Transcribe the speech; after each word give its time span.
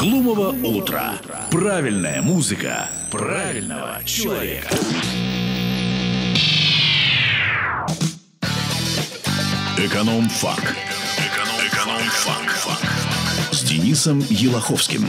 Глумого 0.00 0.54
утра. 0.66 1.12
Правильная 1.50 2.22
музыка 2.22 2.88
правильного 3.10 4.02
человека. 4.06 4.70
Эконом-фак. 9.76 10.74
Эконом-фак. 11.66 12.80
С 13.52 13.62
Денисом 13.62 14.24
Елоховским. 14.30 15.04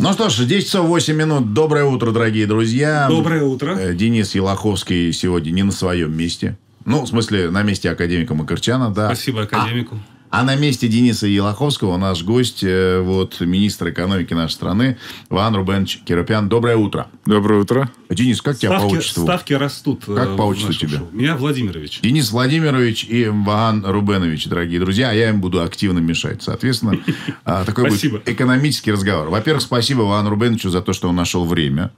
Ну 0.00 0.12
что 0.14 0.30
ж, 0.30 0.44
10 0.44 0.66
часов 0.66 0.88
8 0.88 1.14
минут. 1.14 1.52
Доброе 1.52 1.84
утро, 1.84 2.10
дорогие 2.10 2.48
друзья. 2.48 3.06
Доброе 3.08 3.44
утро. 3.44 3.76
Э, 3.78 3.94
Денис 3.94 4.34
Елоховский 4.34 5.12
сегодня 5.12 5.52
не 5.52 5.62
на 5.62 5.70
своем 5.70 6.12
месте. 6.12 6.58
Ну, 6.84 7.02
в 7.02 7.06
смысле, 7.06 7.50
на 7.50 7.62
месте 7.62 7.88
академика 7.88 8.34
Макарчана, 8.34 8.90
да. 8.90 9.06
Спасибо 9.06 9.42
академику. 9.42 9.94
А 9.94 10.17
на 10.30 10.56
месте 10.56 10.88
Дениса 10.88 11.26
Елоховского 11.26 11.96
наш 11.96 12.22
гость, 12.22 12.62
э, 12.62 13.00
вот, 13.00 13.40
министр 13.40 13.90
экономики 13.90 14.34
нашей 14.34 14.52
страны, 14.52 14.98
Иван 15.30 15.56
Рубенович 15.56 16.00
Киропян. 16.04 16.48
Доброе 16.48 16.76
утро. 16.76 17.08
Доброе 17.24 17.60
утро. 17.60 17.90
Денис, 18.10 18.42
как 18.42 18.58
тебя 18.58 18.72
по 18.72 18.78
Ставки, 18.80 18.96
отчеству? 18.96 19.22
ставки 19.24 19.52
растут. 19.54 20.04
э, 20.08 20.14
Как 20.14 20.36
по 20.36 20.42
отчеству 20.42 20.72
тебя? 20.74 20.98
шоу. 20.98 21.08
Меня 21.12 21.36
Владимирович. 21.36 22.00
Денис 22.02 22.30
Владимирович 22.30 23.04
и 23.04 23.26
Ваган 23.28 23.84
Рубенович, 23.86 24.46
дорогие 24.46 24.80
друзья, 24.80 25.10
а 25.10 25.12
я 25.14 25.30
им 25.30 25.40
буду 25.40 25.62
активно 25.62 25.98
мешать. 25.98 26.42
Соответственно, 26.42 26.98
а, 27.44 27.64
такой 27.64 27.90
Спасибо. 27.90 28.18
будет 28.18 28.28
экономический 28.28 28.92
разговор. 28.92 29.28
Во-первых, 29.30 29.62
спасибо 29.62 30.02
Вагану 30.02 30.30
Рубеновичу 30.30 30.70
за 30.70 30.80
то, 30.82 30.92
что 30.92 31.08
он 31.08 31.16
нашел 31.16 31.44
время. 31.44 31.90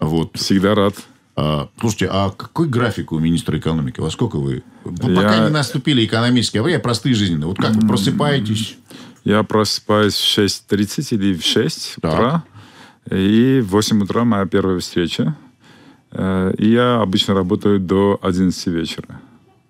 Вот. 0.00 0.36
Всегда 0.36 0.74
рад. 0.74 0.94
А, 1.36 1.68
Слушайте, 1.78 2.08
а 2.10 2.30
какой 2.30 2.68
график 2.68 3.12
у 3.12 3.18
министра 3.18 3.58
экономики? 3.58 4.00
Во 4.00 4.10
сколько 4.10 4.36
вы? 4.36 4.62
Я- 4.84 5.16
Пока 5.16 5.44
не 5.44 5.50
наступили 5.50 6.04
экономические, 6.04 6.60
а 6.60 6.64
вы 6.64 6.78
простые 6.78 7.14
жизненные. 7.14 7.46
Вот 7.46 7.56
как 7.58 7.72
вы 7.72 7.86
просыпаетесь? 7.86 8.76
Я 9.24 9.42
просыпаюсь 9.42 10.14
в 10.16 10.24
6.30 10.38 11.12
или 11.12 11.34
в 11.34 11.44
6 11.44 11.96
Так. 12.00 12.12
утра. 12.14 12.44
И 13.10 13.60
в 13.64 13.68
8 13.70 14.02
утра 14.02 14.24
моя 14.24 14.44
первая 14.46 14.78
встреча. 14.80 15.34
Э, 16.12 16.52
И 16.58 16.70
я 16.70 17.00
обычно 17.00 17.34
работаю 17.34 17.78
до 17.80 18.18
11 18.22 18.66
вечера. 18.70 19.20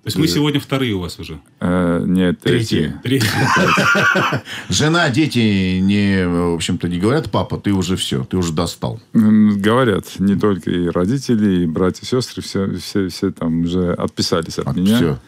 То 0.02 0.06
есть 0.06 0.16
мы 0.16 0.28
сегодня 0.28 0.60
вторые 0.60 0.94
у 0.94 1.00
вас 1.00 1.18
уже. 1.18 1.40
Э, 1.60 2.02
Нет, 2.06 2.40
Третьи. 2.40 2.94
Жена, 4.70 5.10
дети 5.10 5.78
не, 5.78 6.26
в 6.26 6.54
общем-то, 6.54 6.88
не 6.88 6.98
говорят, 6.98 7.30
папа, 7.30 7.58
ты 7.58 7.74
уже 7.74 7.96
все, 7.96 8.24
ты 8.24 8.38
уже 8.38 8.54
достал. 8.54 8.98
Говорят, 9.12 10.06
не 10.18 10.36
только 10.36 10.70
и 10.70 10.88
родители, 10.88 11.64
и 11.64 11.66
братья, 11.66 12.02
и 12.02 12.06
сестры, 12.06 12.42
все, 12.42 12.78
все, 12.78 13.08
все 13.08 13.30
там 13.30 13.64
уже 13.64 13.92
отписались 13.92 14.58
от 14.58 14.74
меня. 14.74 14.96
Все. 14.96 15.18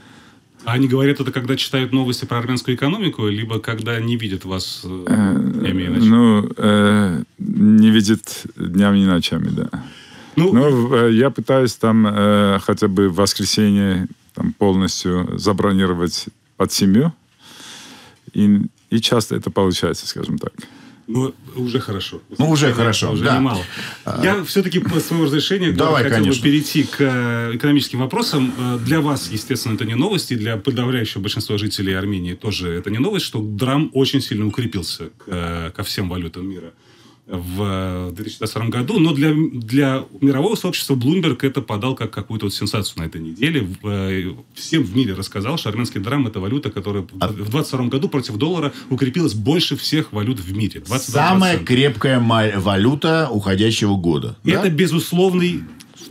А 0.65 0.73
они 0.73 0.89
говорят 0.89 1.21
это, 1.21 1.33
когда 1.33 1.57
читают 1.57 1.93
новости 1.93 2.25
про 2.25 2.39
армянскую 2.39 2.75
экономику, 2.77 3.27
либо 3.27 3.59
когда 3.59 4.01
не 4.01 4.17
видят 4.17 4.47
вас 4.47 4.83
э, 4.85 5.35
днями 5.37 5.83
и 5.83 5.89
ночами? 5.89 6.09
Ну, 6.09 6.51
э, 6.57 7.23
не 7.39 7.91
видит 7.91 8.45
днями 8.57 9.01
и 9.01 9.07
ночами, 9.07 9.49
да. 9.49 9.69
Ну, 10.37 10.53
Ну, 10.53 10.95
э, 10.95 11.13
я 11.13 11.31
пытаюсь 11.31 11.75
там 11.75 12.07
э, 12.07 12.59
хотя 12.63 12.89
бы 12.89 13.09
в 13.09 13.17
воскресенье 13.17 14.07
там, 14.35 14.53
полностью 14.53 15.39
забронировать 15.39 16.27
под 16.57 16.73
семью. 16.73 17.13
И, 18.33 18.61
и 18.91 19.01
часто 19.01 19.37
это 19.37 19.51
получается, 19.51 20.07
скажем 20.07 20.39
так. 20.39 20.53
ну, 21.07 21.35
уже 21.57 21.81
хорошо. 21.81 22.21
Ну, 22.39 22.49
уже 22.51 22.73
хорошо, 22.73 23.13
Уже 23.13 23.25
да. 23.25 23.37
немало. 23.37 23.63
Я 24.23 24.43
все-таки, 24.45 24.79
по 24.79 25.01
своему 25.01 25.25
разрешению, 25.27 25.75
Давай, 25.75 26.05
хотел 26.05 26.19
конечно. 26.19 26.41
бы 26.41 26.49
перейти 26.49 26.85
к 26.85 26.97
э, 27.01 27.57
экономическим 27.57 27.99
вопросам. 27.99 28.55
Э, 28.57 28.79
Для 28.79 29.01
вас, 29.01 29.29
естественно, 29.31 29.75
это 29.75 29.85
не 29.85 29.95
новость, 29.97 30.33
и 30.33 30.37
для 30.37 30.57
подавляющего 30.57 31.21
большинства 31.21 31.59
жителей 31.59 31.93
Армении 31.95 32.35
тоже 32.35 32.71
это 32.71 32.91
не 32.91 32.99
новость, 32.99 33.27
что 33.27 33.41
драм 33.43 33.91
очень 33.93 34.23
сильно 34.23 34.47
укрепился 34.47 35.11
э, 35.27 35.71
ко 35.77 35.83
всем 35.83 36.09
валютам 36.09 36.49
мира 36.49 36.73
в 37.27 38.11
э, 38.11 38.13
2022 38.15 38.67
году, 38.67 38.99
но 38.99 39.13
для, 39.13 39.33
для 39.33 40.05
мирового 40.21 40.57
сообщества 40.57 40.97
Bloomberg 40.97 41.39
это 41.47 41.63
подал 41.63 41.95
как 41.95 42.11
какую-то 42.11 42.47
вот 42.47 42.55
сенсацию 42.55 43.01
на 43.01 43.07
этой 43.07 43.21
неделе. 43.21 43.69
Э, 43.85 44.33
Всем 44.55 44.83
в 44.83 44.97
мире 44.97 45.15
рассказал, 45.15 45.57
что 45.57 45.69
армянский 45.69 46.01
драм 46.01 46.27
это 46.27 46.41
валюта, 46.41 46.71
которая 46.71 47.05
в 47.05 47.19
2022 47.19 47.87
году 47.87 48.09
против 48.09 48.37
доллара 48.37 48.73
укрепилась 48.91 49.35
больше 49.35 49.77
всех 49.77 50.13
валют 50.13 50.41
в 50.41 50.53
мире. 50.53 50.81
22%. 50.81 50.99
Самая 50.99 51.59
крепкая 51.59 52.21
валюта 52.59 53.29
уходящего 53.31 53.97
года. 53.97 54.37
Да? 54.43 54.53
это 54.53 54.69
безусловный, 54.69 55.63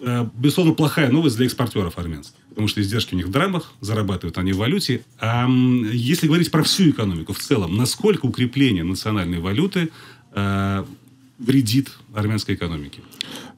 э, 0.01 0.28
безусловно, 0.35 0.73
плохая 0.73 1.11
новость 1.11 1.35
для 1.35 1.45
экспортеров 1.45 1.97
армянских. 1.97 2.35
Потому 2.49 2.69
что 2.69 2.81
издержки 2.81 3.13
у 3.16 3.17
них 3.17 3.28
в 3.28 3.31
драмах, 3.31 3.73
зарабатывают 3.81 4.38
они 4.38 4.53
в 4.53 4.57
валюте. 4.57 5.03
А 5.19 5.49
если 5.91 6.28
говорить 6.28 6.51
про 6.51 6.63
всю 6.63 6.89
экономику 6.89 7.33
в 7.33 7.39
целом, 7.39 7.75
насколько 7.75 8.25
укрепление 8.25 8.83
национальной 8.83 9.39
валюты 9.39 9.89
э, 10.33 10.85
вредит 11.46 11.91
армянской 12.13 12.56
экономике? 12.56 13.02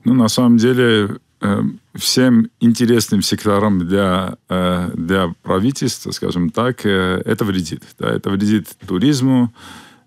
Ну, 0.04 0.14
на 0.14 0.28
самом 0.28 0.58
деле, 0.58 1.18
э, 1.42 1.62
всем 1.96 2.50
интересным 2.60 3.22
секторам 3.22 3.80
для, 3.88 4.38
э, 4.50 4.92
для 4.94 5.34
правительства, 5.44 6.12
скажем 6.12 6.50
так, 6.50 6.86
э, 6.86 7.22
это 7.26 7.46
вредит. 7.46 7.84
Да? 8.00 8.10
Это 8.10 8.30
вредит 8.30 8.68
туризму, 8.88 9.54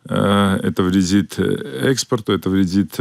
это 0.09 0.85
вредит 0.85 1.37
экспорту, 1.37 2.33
это 2.33 2.49
вредит 2.49 2.97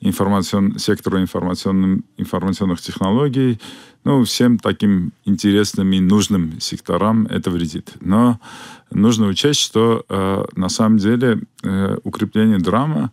информацион, 0.00 0.78
сектору 0.78 1.20
информационным, 1.20 2.06
информационных 2.16 2.80
технологий. 2.80 3.60
Ну, 4.04 4.24
всем 4.24 4.58
таким 4.58 5.12
интересным 5.26 5.92
и 5.92 6.00
нужным 6.00 6.60
секторам 6.60 7.26
это 7.26 7.50
вредит. 7.50 7.92
Но 8.00 8.40
нужно 8.90 9.26
учесть, 9.26 9.60
что 9.60 10.06
на 10.56 10.70
самом 10.70 10.96
деле 10.96 11.40
укрепление 12.04 12.58
драма 12.58 13.12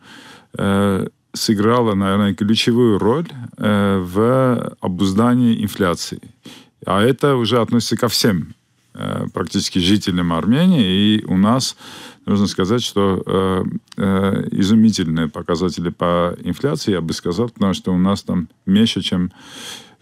сыграла, 1.34 1.96
наверное, 1.96 2.34
ключевую 2.34 3.00
роль 3.00 3.28
э, 3.58 4.00
в 4.00 4.76
обуздании 4.82 5.64
инфляции. 5.64 6.20
А 6.86 7.02
это 7.02 7.36
уже 7.36 7.60
относится 7.62 7.96
ко 7.96 8.08
всем 8.08 8.54
э, 8.94 9.26
практически 9.34 9.80
жителям 9.80 10.34
Армении. 10.34 10.84
И 10.84 11.26
у 11.26 11.38
нас, 11.38 11.78
нужно 12.26 12.48
сказать, 12.48 12.84
что 12.84 13.24
э, 13.26 14.48
изумительные 14.52 15.30
показатели 15.30 15.90
по 15.90 16.36
инфляции, 16.44 16.92
я 16.92 17.02
бы 17.02 17.14
сказал, 17.14 17.50
потому 17.50 17.74
что 17.74 17.94
у 17.94 17.98
нас 17.98 18.24
там 18.24 18.50
меньше, 18.66 19.02
чем 19.02 19.32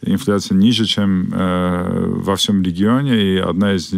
инфляция 0.02 0.56
ниже, 0.56 0.86
чем 0.86 1.30
э, 1.32 2.06
во 2.08 2.36
всем 2.38 2.64
регионе, 2.64 3.22
и 3.22 3.38
одна 3.38 3.76
из, 3.76 3.90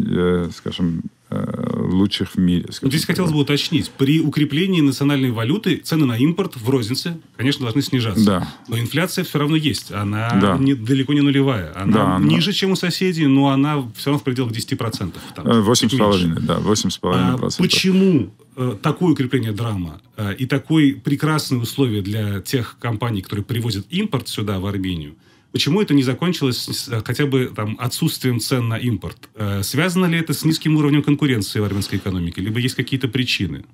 скажем, 0.55 1.03
лучших 1.31 2.35
в 2.35 2.37
мире. 2.39 2.65
Здесь 2.81 3.05
хотелось 3.05 3.31
бы 3.31 3.39
уточнить. 3.39 3.89
При 3.97 4.19
укреплении 4.19 4.81
национальной 4.81 5.31
валюты 5.31 5.77
цены 5.77 6.05
на 6.05 6.17
импорт 6.17 6.55
в 6.55 6.69
рознице, 6.69 7.17
конечно, 7.37 7.63
должны 7.63 7.81
снижаться. 7.81 8.25
Да. 8.25 8.53
Но 8.67 8.77
инфляция 8.79 9.23
все 9.23 9.39
равно 9.39 9.55
есть. 9.55 9.91
Она 9.91 10.29
Да. 10.41 10.57
не- 10.57 10.73
далеко 10.75 11.13
не 11.13 11.21
нулевая. 11.21 11.71
Она 11.75 12.17
Да, 12.17 12.19
ниже, 12.19 12.51
чем 12.53 12.71
у 12.71 12.75
соседей, 12.75 13.27
но 13.27 13.49
она 13.49 13.83
все 13.95 14.09
равно 14.09 14.19
в 14.19 14.23
пределах 14.23 14.51
10%. 14.51 15.21
Там, 15.35 15.47
Э, 15.47 15.61
Восемь 15.61 15.89
чуть 15.89 15.97
с 15.97 16.01
меньше. 16.01 16.19
половиной, 16.19 16.41
да, 16.47 16.59
восемь 16.59 16.89
с 16.89 16.97
половиной 16.97 17.33
А 17.35 17.37
процентов. 17.37 17.57
Почему 17.71 18.33
э, 18.57 18.75
такое 18.81 19.11
укрепление 19.13 19.53
драма 19.53 20.01
э, 20.17 20.35
и 20.37 20.45
такое 20.45 20.93
прекрасные 20.95 21.61
условия 21.61 22.01
для 22.01 22.41
тех 22.41 22.77
компаний, 22.79 23.21
которые 23.21 23.45
привозят 23.45 23.85
импорт 23.89 24.27
сюда, 24.27 24.59
в 24.59 24.65
Армению, 24.65 25.15
почему 25.51 25.81
это 25.81 25.93
не 25.93 26.03
закончилось 26.03 26.89
хотя 27.05 27.25
бы 27.25 27.51
там, 27.55 27.77
отсутствием 27.79 28.39
цен 28.39 28.67
на 28.67 28.77
импорт? 28.77 29.29
Э, 29.35 29.63
Связано 29.63 30.05
ли 30.05 30.17
это 30.17 30.33
с 30.33 30.45
низким 30.45 30.77
уровнем 30.77 31.03
конкуренции 31.03 31.59
в 31.59 31.63
армянской 31.63 31.97
экономике? 31.99 32.41
Либо 32.41 32.59
есть 32.59 32.75
какие-то 32.75 33.07
причины? 33.07 33.65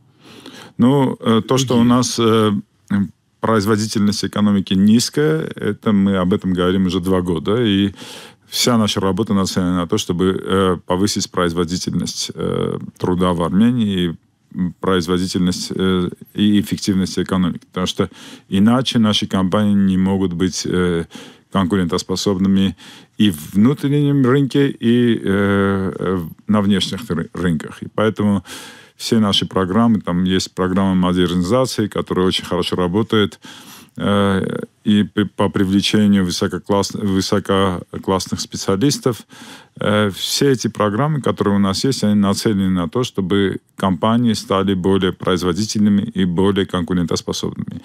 Ну, 0.77 1.17
э, 1.19 1.41
то, 1.47 1.57
что 1.57 1.79
у 1.79 1.83
нас 1.83 2.19
э, 2.19 2.51
производительность 3.39 4.25
экономики 4.25 4.73
низкая, 4.73 5.49
это 5.55 5.91
мы 5.91 6.17
об 6.17 6.33
этом 6.33 6.53
говорим 6.53 6.85
уже 6.85 6.99
два 6.99 7.21
года, 7.21 7.63
и 7.63 7.93
вся 8.47 8.77
наша 8.77 8.99
работа 8.99 9.33
нацелена 9.33 9.75
на 9.75 9.87
то, 9.87 9.97
чтобы 9.97 10.79
повысить 10.85 11.29
производительность 11.29 12.31
труда 12.97 13.33
в 13.33 13.43
Армении 13.43 14.05
и 14.05 14.15
производительность 14.79 15.71
э, 15.75 16.09
и 16.33 16.59
эффективность 16.59 17.19
экономики. 17.19 17.65
Потому 17.67 17.87
что 17.87 18.09
иначе 18.49 18.99
наши 18.99 19.27
компании 19.27 19.73
не 19.73 19.97
могут 19.97 20.33
быть 20.33 20.65
э, 20.65 21.05
конкурентоспособными 21.51 22.75
и 23.17 23.31
в 23.31 23.53
внутреннем 23.53 24.25
рынке, 24.25 24.69
и 24.69 25.15
э, 25.15 25.91
э, 25.99 26.19
на 26.47 26.61
внешних 26.61 27.01
ры- 27.09 27.29
рынках. 27.33 27.81
И 27.83 27.87
поэтому 27.93 28.43
все 28.95 29.19
наши 29.19 29.45
программы, 29.45 30.01
там 30.01 30.23
есть 30.23 30.53
программа 30.55 30.95
модернизации, 30.95 31.87
которая 31.87 32.25
очень 32.27 32.45
хорошо 32.45 32.75
работает, 32.75 33.39
э, 33.97 34.59
и 34.83 35.03
по 35.35 35.49
привлечению 35.49 36.25
высококласс- 36.25 36.97
высококлассных 36.97 38.39
специалистов. 38.39 39.25
Э, 39.79 40.09
Все 40.09 40.51
эти 40.51 40.67
программы, 40.69 41.21
которые 41.21 41.55
у 41.55 41.59
нас 41.59 41.83
есть, 41.85 42.03
они 42.03 42.15
нацелены 42.15 42.69
на 42.69 42.87
то, 42.87 43.03
чтобы 43.03 43.57
компании 43.75 44.33
стали 44.33 44.73
более 44.75 45.11
производительными 45.11 46.01
и 46.01 46.25
более 46.25 46.65
конкурентоспособными. 46.65 47.81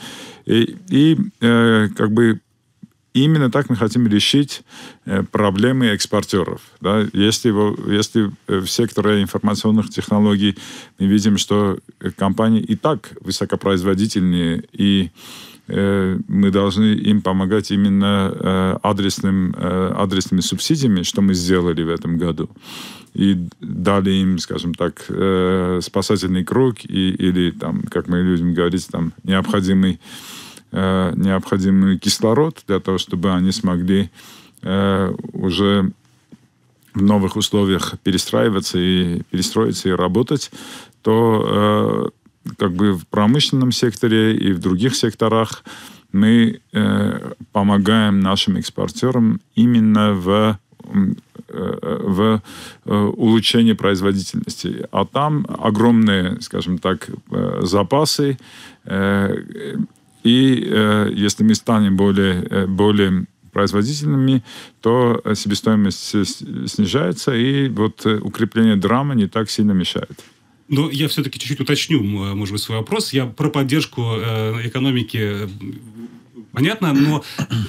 И, 0.46 0.76
и 0.90 1.16
э, 1.40 1.88
как 1.96 2.10
бы 2.12 2.40
именно 3.14 3.50
так 3.50 3.68
мы 3.70 3.76
хотим 3.76 4.06
решить 4.06 4.62
э, 5.04 5.22
проблемы 5.22 5.86
экспортеров. 5.86 6.60
Да? 6.80 7.06
Если, 7.12 7.50
если 7.92 8.30
э, 8.46 8.58
в 8.58 8.66
секторе 8.68 9.22
информационных 9.22 9.90
технологий 9.90 10.56
мы 10.98 11.06
видим, 11.06 11.38
что 11.38 11.78
компании 12.16 12.62
и 12.62 12.74
так 12.76 13.12
высокопроизводительные, 13.20 14.64
и 14.72 15.10
э, 15.68 16.18
мы 16.28 16.50
должны 16.50 16.94
им 16.94 17.22
помогать 17.22 17.70
именно 17.70 18.78
адресным, 18.82 19.54
адресными 19.58 20.40
субсидиями, 20.40 21.02
что 21.02 21.22
мы 21.22 21.34
сделали 21.34 21.82
в 21.82 21.88
этом 21.88 22.18
году. 22.18 22.48
И 23.14 23.36
дали 23.60 24.10
им, 24.10 24.38
скажем 24.38 24.72
так, 24.72 25.04
спасательный 25.82 26.44
круг, 26.44 26.76
и, 26.84 27.10
или, 27.10 27.50
там, 27.50 27.82
как 27.82 28.08
мы 28.08 28.22
любим 28.22 28.54
говорить, 28.54 28.88
там, 28.88 29.12
необходимый 29.22 30.00
э, 30.72 31.12
необходимый 31.16 31.98
кислород 31.98 32.62
для 32.66 32.80
того, 32.80 32.98
чтобы 32.98 33.32
они 33.32 33.52
смогли 33.52 34.10
э, 34.62 35.14
уже 35.32 35.92
в 36.94 37.02
новых 37.02 37.36
условиях 37.36 37.94
перестраиваться 38.02 38.78
и 38.78 39.22
перестроиться 39.30 39.88
и 39.88 39.92
работать, 39.92 40.50
то 41.02 42.12
э, 42.46 42.52
как 42.58 42.72
бы 42.72 42.92
в 42.92 43.06
промышленном 43.06 43.72
секторе 43.72 44.36
и 44.36 44.52
в 44.52 44.58
других 44.58 44.94
секторах 44.96 45.64
мы 46.12 46.60
э, 46.72 47.32
помогаем 47.52 48.20
нашим 48.20 48.56
экспортерам 48.56 49.40
именно 49.54 50.12
в 50.12 50.58
э, 51.48 51.98
в 52.02 52.42
э, 52.84 52.94
улучшении 52.94 53.74
производительности. 53.74 54.86
А 54.90 55.04
там 55.04 55.46
огромные, 55.58 56.40
скажем 56.40 56.78
так, 56.78 57.08
э, 57.30 57.60
запасы 57.62 58.38
и 60.22 60.64
э, 60.66 61.10
если 61.14 61.44
мы 61.44 61.54
станем 61.54 61.96
более, 61.96 62.46
э, 62.48 62.66
более 62.66 63.26
производительными, 63.52 64.42
то 64.80 65.22
себестоимость 65.34 66.14
снижается, 66.70 67.34
и 67.34 67.68
вот 67.68 68.06
э, 68.06 68.18
укрепление 68.18 68.76
драмы 68.76 69.14
не 69.14 69.28
так 69.28 69.50
сильно 69.50 69.72
мешает. 69.72 70.24
Но 70.68 70.88
я 70.90 71.06
все-таки 71.08 71.38
чуть-чуть 71.38 71.60
уточню, 71.60 72.02
может 72.02 72.52
быть, 72.52 72.62
свой 72.62 72.78
вопрос. 72.78 73.12
Я 73.12 73.26
про 73.26 73.50
поддержку 73.50 74.14
э, 74.16 74.66
экономики 74.68 75.48
понятно, 76.52 76.92
но 76.92 77.24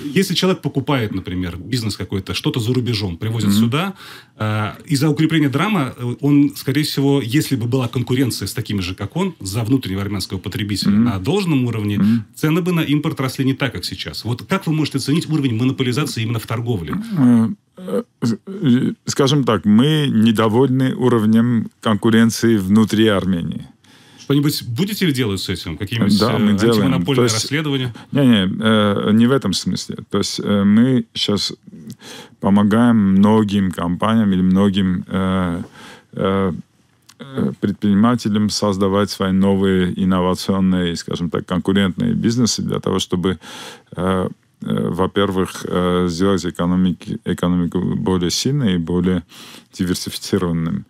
если 0.06 0.34
человек 0.34 0.62
покупает, 0.62 1.14
например, 1.14 1.58
бизнес 1.58 1.98
какой-то, 1.98 2.34
что-то 2.34 2.60
за 2.60 2.74
рубежом, 2.74 3.18
привозит 3.18 3.50
mm-hmm. 3.50 3.60
сюда, 3.60 3.94
э, 4.38 4.72
из-за 4.86 5.10
укрепления 5.10 5.50
драма 5.50 5.94
э, 5.96 6.16
он, 6.22 6.54
скорее 6.56 6.84
всего, 6.84 7.22
если 7.22 7.56
бы 7.56 7.68
была 7.68 7.88
конкуренция 7.88 8.48
с 8.48 8.54
такими 8.54 8.82
же, 8.82 8.96
как 8.96 9.16
он, 9.16 9.36
за 9.40 9.64
внутреннего 9.64 10.02
армянского 10.02 10.38
потребителя 10.38 10.94
mm-hmm. 10.94 11.14
на 11.14 11.20
должном 11.20 11.66
уровне, 11.66 11.96
mm-hmm. 11.96 12.20
цены 12.36 12.62
бы 12.62 12.72
на 12.72 12.82
импорт 12.82 13.20
росли 13.20 13.46
не 13.46 13.54
так, 13.54 13.74
как 13.74 13.86
сейчас. 13.86 14.24
Вот 14.26 14.44
как 14.48 14.68
вы 14.68 14.74
можете 14.74 14.98
оценить 14.98 15.30
уровень 15.30 15.56
монополизации 15.56 16.24
именно 16.24 16.40
в 16.40 16.46
торговле? 16.46 16.96
Э, 17.78 18.04
скажем 19.06 19.44
так, 19.44 19.66
мы 19.66 20.08
недовольны 20.08 20.94
уровнем 20.96 21.70
конкуренции 21.82 22.58
внутри 22.58 23.08
Армении. 23.08 23.68
Что-нибудь 24.24 24.64
будете 24.64 25.06
ли 25.06 25.14
делать 25.14 25.42
с 25.42 25.50
этим? 25.50 25.78
Какие-нибудь 25.78 26.18
да, 26.18 26.38
мы 26.38 26.52
э, 26.52 26.54
антимонопольные 26.54 27.24
есть, 27.24 27.36
расследования? 27.36 27.94
Не-не, 28.14 28.50
э, 28.62 29.12
не 29.12 29.28
в 29.28 29.32
этом 29.32 29.52
смысле. 29.52 29.98
То 30.10 30.20
есть 30.20 30.40
э, 30.42 30.64
мы 30.64 31.06
сейчас 31.14 31.54
помогаем 32.40 32.96
многим 32.96 33.72
компаниям 33.72 34.32
или 34.32 34.42
многим 34.42 35.04
э, 35.08 35.62
э, 36.14 36.54
предпринимателям 37.60 38.50
создавать 38.50 39.10
свои 39.10 39.34
новые 39.34 39.94
инновационные, 40.02 40.96
скажем 40.96 41.30
так, 41.30 41.46
конкурентные 41.46 42.14
бизнесы 42.14 42.62
для 42.62 42.80
того, 42.80 43.00
чтобы 43.00 43.40
э, 43.96 44.30
во-первых, 44.62 45.66
сделать 46.08 46.46
экономики, 46.46 47.20
экономику 47.26 47.82
более 47.98 48.32
сильной 48.32 48.76
и 48.76 48.78
более 48.78 49.24
диверсифицированным. 49.74 50.86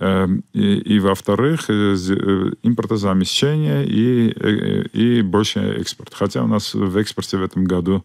Эм, 0.00 0.42
и, 0.52 0.74
и 0.74 0.98
во-вторых, 0.98 1.70
э, 1.70 1.94
э, 1.94 2.50
импортозамещение 2.64 3.86
и, 3.86 4.34
э, 4.34 4.86
и 4.92 5.22
больше 5.22 5.60
экспорт. 5.60 6.12
Хотя 6.14 6.42
у 6.42 6.48
нас 6.48 6.74
в 6.74 6.96
экспорте 6.96 7.36
в 7.36 7.42
этом 7.44 7.64
году 7.64 8.04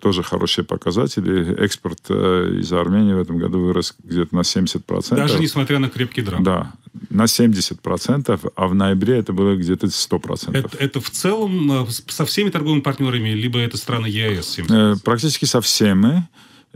тоже 0.00 0.22
хорошие 0.22 0.64
показатели. 0.64 1.52
Экспорт 1.58 2.08
из 2.08 2.72
Армении 2.72 3.12
в 3.12 3.18
этом 3.18 3.38
году 3.38 3.58
вырос 3.58 3.94
где-то 4.04 4.34
на 4.36 4.42
70%. 4.42 5.16
Даже 5.16 5.40
несмотря 5.40 5.80
на 5.80 5.90
крепкий 5.90 6.22
драм. 6.22 6.44
Да, 6.44 6.72
на 7.10 7.24
70%, 7.24 8.52
а 8.54 8.66
в 8.68 8.74
ноябре 8.74 9.18
это 9.18 9.32
было 9.32 9.56
где-то 9.56 9.88
100%. 9.88 10.56
Это, 10.56 10.76
это 10.78 11.00
в 11.00 11.10
целом 11.10 11.88
со 12.06 12.24
всеми 12.24 12.50
торговыми 12.50 12.82
партнерами, 12.82 13.30
либо 13.30 13.58
это 13.58 13.76
страны 13.76 14.06
ЕАЭС? 14.06 14.60
70%? 14.60 15.00
Практически 15.02 15.44
со 15.44 15.60
всеми. 15.60 16.24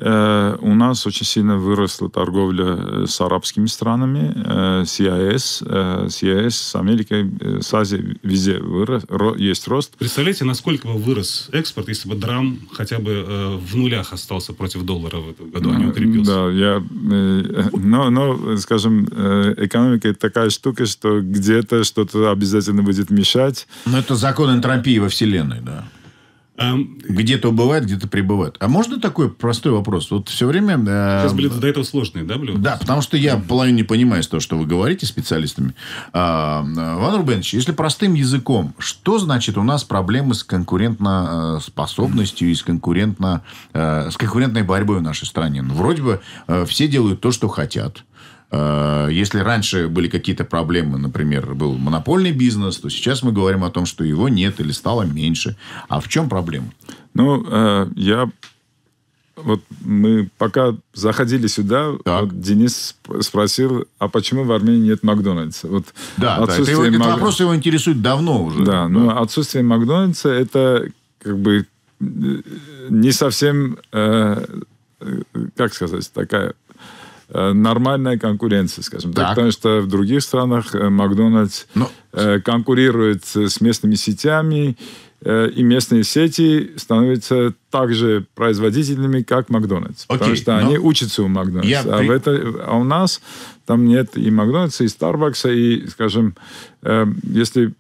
Э, 0.01 0.57
у 0.61 0.75
нас 0.75 1.07
очень 1.07 1.27
сильно 1.27 1.57
выросла 1.57 2.09
торговля 2.09 2.77
э, 2.79 3.07
с 3.09 3.21
арабскими 3.21 3.67
странами, 3.67 4.33
э, 4.35 4.85
с 4.87 5.01
ЕАЭС, 5.01 5.63
с 5.67 6.23
ЕАЭС, 6.23 6.57
с 6.57 6.77
Америкой, 6.77 7.31
с 7.61 7.75
Азией, 7.75 8.19
везде 8.23 8.59
вырос, 8.59 9.03
есть 9.37 9.67
рост. 9.67 9.97
Представляете, 9.99 10.45
насколько 10.45 10.87
бы 10.87 10.95
вырос 10.95 11.49
экспорт, 11.53 11.89
если 11.89 12.09
бы 12.09 12.15
драм 12.15 12.59
хотя 12.73 12.99
бы 12.99 13.59
в 13.61 13.77
нулях 13.77 14.13
остался 14.13 14.53
против 14.53 14.83
доллара 14.83 15.17
в 15.17 15.31
этом 15.31 15.51
году, 15.51 15.71
а 15.73 15.77
не 15.77 15.87
укрепился? 15.87 16.33
Да, 16.33 16.51
я, 16.51 16.83
но, 16.91 18.11
но, 18.11 18.57
скажем, 18.57 19.05
экономика 19.05 20.09
это 20.09 20.19
такая 20.19 20.51
штука, 20.51 20.87
что 20.87 21.21
где-то 21.21 21.85
что-то 21.85 22.31
обязательно 22.31 22.83
будет 22.83 23.11
мешать. 23.11 23.67
Но 23.87 23.99
это 23.99 24.15
закон 24.15 24.55
энтропии 24.55 24.99
во 24.99 25.09
Вселенной, 25.09 25.61
да. 25.61 25.85
Где-то 26.59 27.51
убывает, 27.51 27.85
где-то 27.85 28.09
прибывает. 28.09 28.57
А 28.59 28.67
можно 28.67 28.99
такой 29.01 29.31
простой 29.31 29.71
вопрос? 29.73 30.11
Вот 30.11 30.29
все 30.29 30.45
время... 30.47 30.75
Э, 30.87 31.21
Сейчас 31.23 31.33
блюда 31.33 31.61
до 31.61 31.69
этого 31.69 31.85
сложные, 31.85 32.25
да, 32.25 32.37
блюда? 32.37 32.59
Да, 32.59 32.77
потому 32.77 33.01
что 33.01 33.17
я 33.17 33.37
половину 33.37 33.77
не 33.77 33.85
понимаю 33.85 34.23
из 34.23 34.29
того, 34.29 34.41
что 34.41 34.59
вы 34.59 34.67
говорите 34.67 35.07
специалистами. 35.07 35.75
А, 36.13 36.63
Ван 36.63 37.15
Рубенович, 37.15 37.55
если 37.55 37.71
простым 37.71 38.15
языком, 38.15 38.75
что 38.79 39.21
значит 39.21 39.57
у 39.57 39.63
нас 39.63 39.85
проблемы 39.85 40.35
с 40.35 40.43
конкурентоспособностью 40.43 42.51
и 42.51 42.55
с, 42.55 42.65
конкурентно, 42.65 43.43
э, 43.73 44.11
с 44.11 44.17
конкурентной 44.17 44.65
борьбой 44.65 44.99
в 44.99 45.03
нашей 45.03 45.27
стране? 45.27 45.63
Ну, 45.63 45.75
вроде 45.75 46.03
бы 46.03 46.21
э, 46.49 46.65
все 46.67 46.89
делают 46.89 47.21
то, 47.21 47.31
что 47.31 47.47
хотят. 47.47 48.03
Э, 48.51 49.09
если 49.11 49.41
раньше 49.41 49.89
были 49.89 50.09
какие-то 50.09 50.45
проблемы, 50.45 50.99
например, 50.99 51.55
был 51.55 51.77
монопольный 51.77 52.33
бизнес, 52.33 52.79
то 52.79 52.89
сейчас 52.89 53.23
мы 53.23 53.33
говорим 53.33 53.65
о 53.65 53.71
том, 53.71 53.87
что 53.87 54.05
его 54.05 54.29
нет 54.29 54.61
или 54.61 54.73
стало 54.73 55.03
меньше. 55.03 55.57
А 55.89 56.01
в 56.01 56.09
чем 56.09 56.29
проблема? 56.29 56.73
Ну, 57.15 57.45
э, 57.47 57.89
я 57.97 58.31
вот 59.37 59.63
мы 59.83 60.29
пока 60.37 60.75
заходили 60.95 61.47
сюда, 61.47 61.93
вот 62.05 62.41
Денис 62.41 62.97
спросил, 63.21 63.87
а 63.99 64.09
почему 64.09 64.43
в 64.43 64.51
Армении 64.51 64.89
нет 64.89 65.05
Макдональдса? 65.05 65.69
Вот 65.69 65.87
да, 66.17 66.45
да 66.45 66.55
это 66.55 66.69
его, 66.69 66.85
этот 66.85 66.99
Мак... 66.99 67.15
вопрос 67.15 67.39
его 67.39 67.55
интересует 67.55 68.03
давно 68.03 68.45
уже. 68.45 68.65
Да, 68.65 68.89
но 68.89 69.21
отсутствие 69.21 69.63
Макдональдса 69.63 70.31
это 70.31 70.89
как 71.21 71.39
бы 71.39 71.67
не 72.01 73.13
совсем, 73.13 73.79
э, 73.93 74.45
как 75.55 75.73
сказать, 75.73 76.11
такая 76.13 76.55
Э, 76.68 76.68
нормальная 77.33 78.19
конкуренция, 78.19 78.83
скажем 78.83 79.13
так. 79.13 79.27
так. 79.27 79.35
Потому 79.35 79.51
что 79.53 79.81
в 79.81 79.87
других 79.87 80.23
странах 80.23 80.75
э, 80.75 80.89
Макдональдс 80.89 81.67
Но... 81.75 81.91
Э, 82.13 82.41
конкурирует 82.41 83.25
с 83.25 83.61
местными 83.61 83.95
сетями, 83.95 84.77
и 85.21 85.65
местные 85.65 86.05
сети 86.05 86.75
становятся 86.77 87.53
также 87.71 88.25
производительными, 88.37 89.23
как 89.23 89.51
Макдональдс. 89.51 90.05
Окей, 90.07 90.19
потому 90.19 90.37
что 90.37 90.53
но... 90.53 90.59
они 90.59 90.79
учатся 90.79 91.25
у 91.25 91.29
Макдональдса. 91.29 91.69
Я... 91.69 91.81
А, 91.81 92.03
в 92.05 92.09
это, 92.09 92.41
а 92.65 92.77
у 92.77 92.85
нас 92.85 93.21
там 93.67 93.85
нет 93.85 94.17
и 94.17 94.31
Макдональдса, 94.31 94.85
и 94.85 94.89
Старбакса, 94.89 95.51
и, 95.51 95.89
скажем, 95.89 96.37
если 97.25 97.73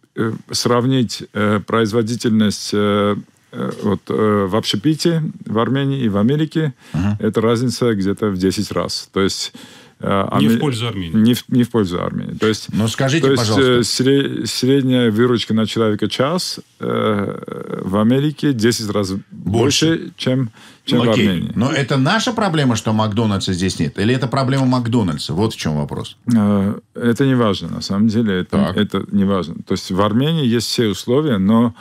сравнить 0.51 1.29
производительность 1.65 2.75
Э, 2.75 3.15
вот, 3.51 4.01
э, 4.09 4.47
в 4.49 4.57
общепите 4.57 5.23
в 5.47 5.59
Армении 5.59 6.03
и 6.03 6.09
в 6.09 6.19
Америке 6.19 6.75
uh-huh. 6.93 7.17
это 7.19 7.41
разница 7.41 7.95
где-то 7.95 8.29
в 8.29 8.37
10 8.37 8.71
раз. 8.73 9.09
То 9.13 9.21
есть 9.21 9.53
э, 10.01 10.29
не 10.39 10.49
в 10.49 10.59
пользу 10.59 10.87
Армении. 10.87 11.17
Не 11.17 11.35
в, 11.35 11.49
не 11.49 11.63
в 11.63 11.71
пользу 11.71 12.03
Армении. 12.03 12.35
То 12.35 12.47
есть, 12.47 12.69
Но 12.75 12.89
скажите, 12.89 13.25
то 13.25 13.33
есть, 13.33 13.43
пожалуйста. 13.43 13.83
Сред, 13.85 14.49
средняя 14.49 15.11
выручка 15.11 15.55
на 15.55 15.67
человека 15.67 16.09
час 16.09 16.61
э, 16.79 17.81
в 17.85 17.97
Америке 17.97 18.53
10 18.53 18.91
раз 18.91 19.13
больше, 19.13 19.23
больше 19.31 20.13
чем, 20.19 20.51
чем 20.85 21.01
Окей. 21.01 21.09
в 21.09 21.31
Армении. 21.31 21.53
Но 21.55 21.73
это 21.73 21.97
наша 21.97 22.35
проблема, 22.35 22.77
что 22.77 22.93
Макдональдса 22.93 23.55
здесь 23.55 23.79
нет? 23.79 23.99
Или 23.99 24.15
это 24.15 24.29
проблема 24.29 24.67
Макдональдса? 24.67 25.33
Вот 25.33 25.55
в 25.55 25.57
чем 25.57 25.77
вопрос. 25.77 26.19
Э, 26.37 26.79
это 26.95 27.25
не 27.25 27.35
важно, 27.35 27.69
на 27.69 27.81
самом 27.81 28.09
деле. 28.09 28.41
Это, 28.41 28.75
это 28.77 29.07
не 29.11 29.25
важно. 29.25 29.55
То 29.67 29.73
есть 29.73 29.91
в 29.91 30.01
Армении 30.03 30.47
есть 30.47 30.67
все 30.67 30.89
условия, 30.89 31.39
но 31.39 31.75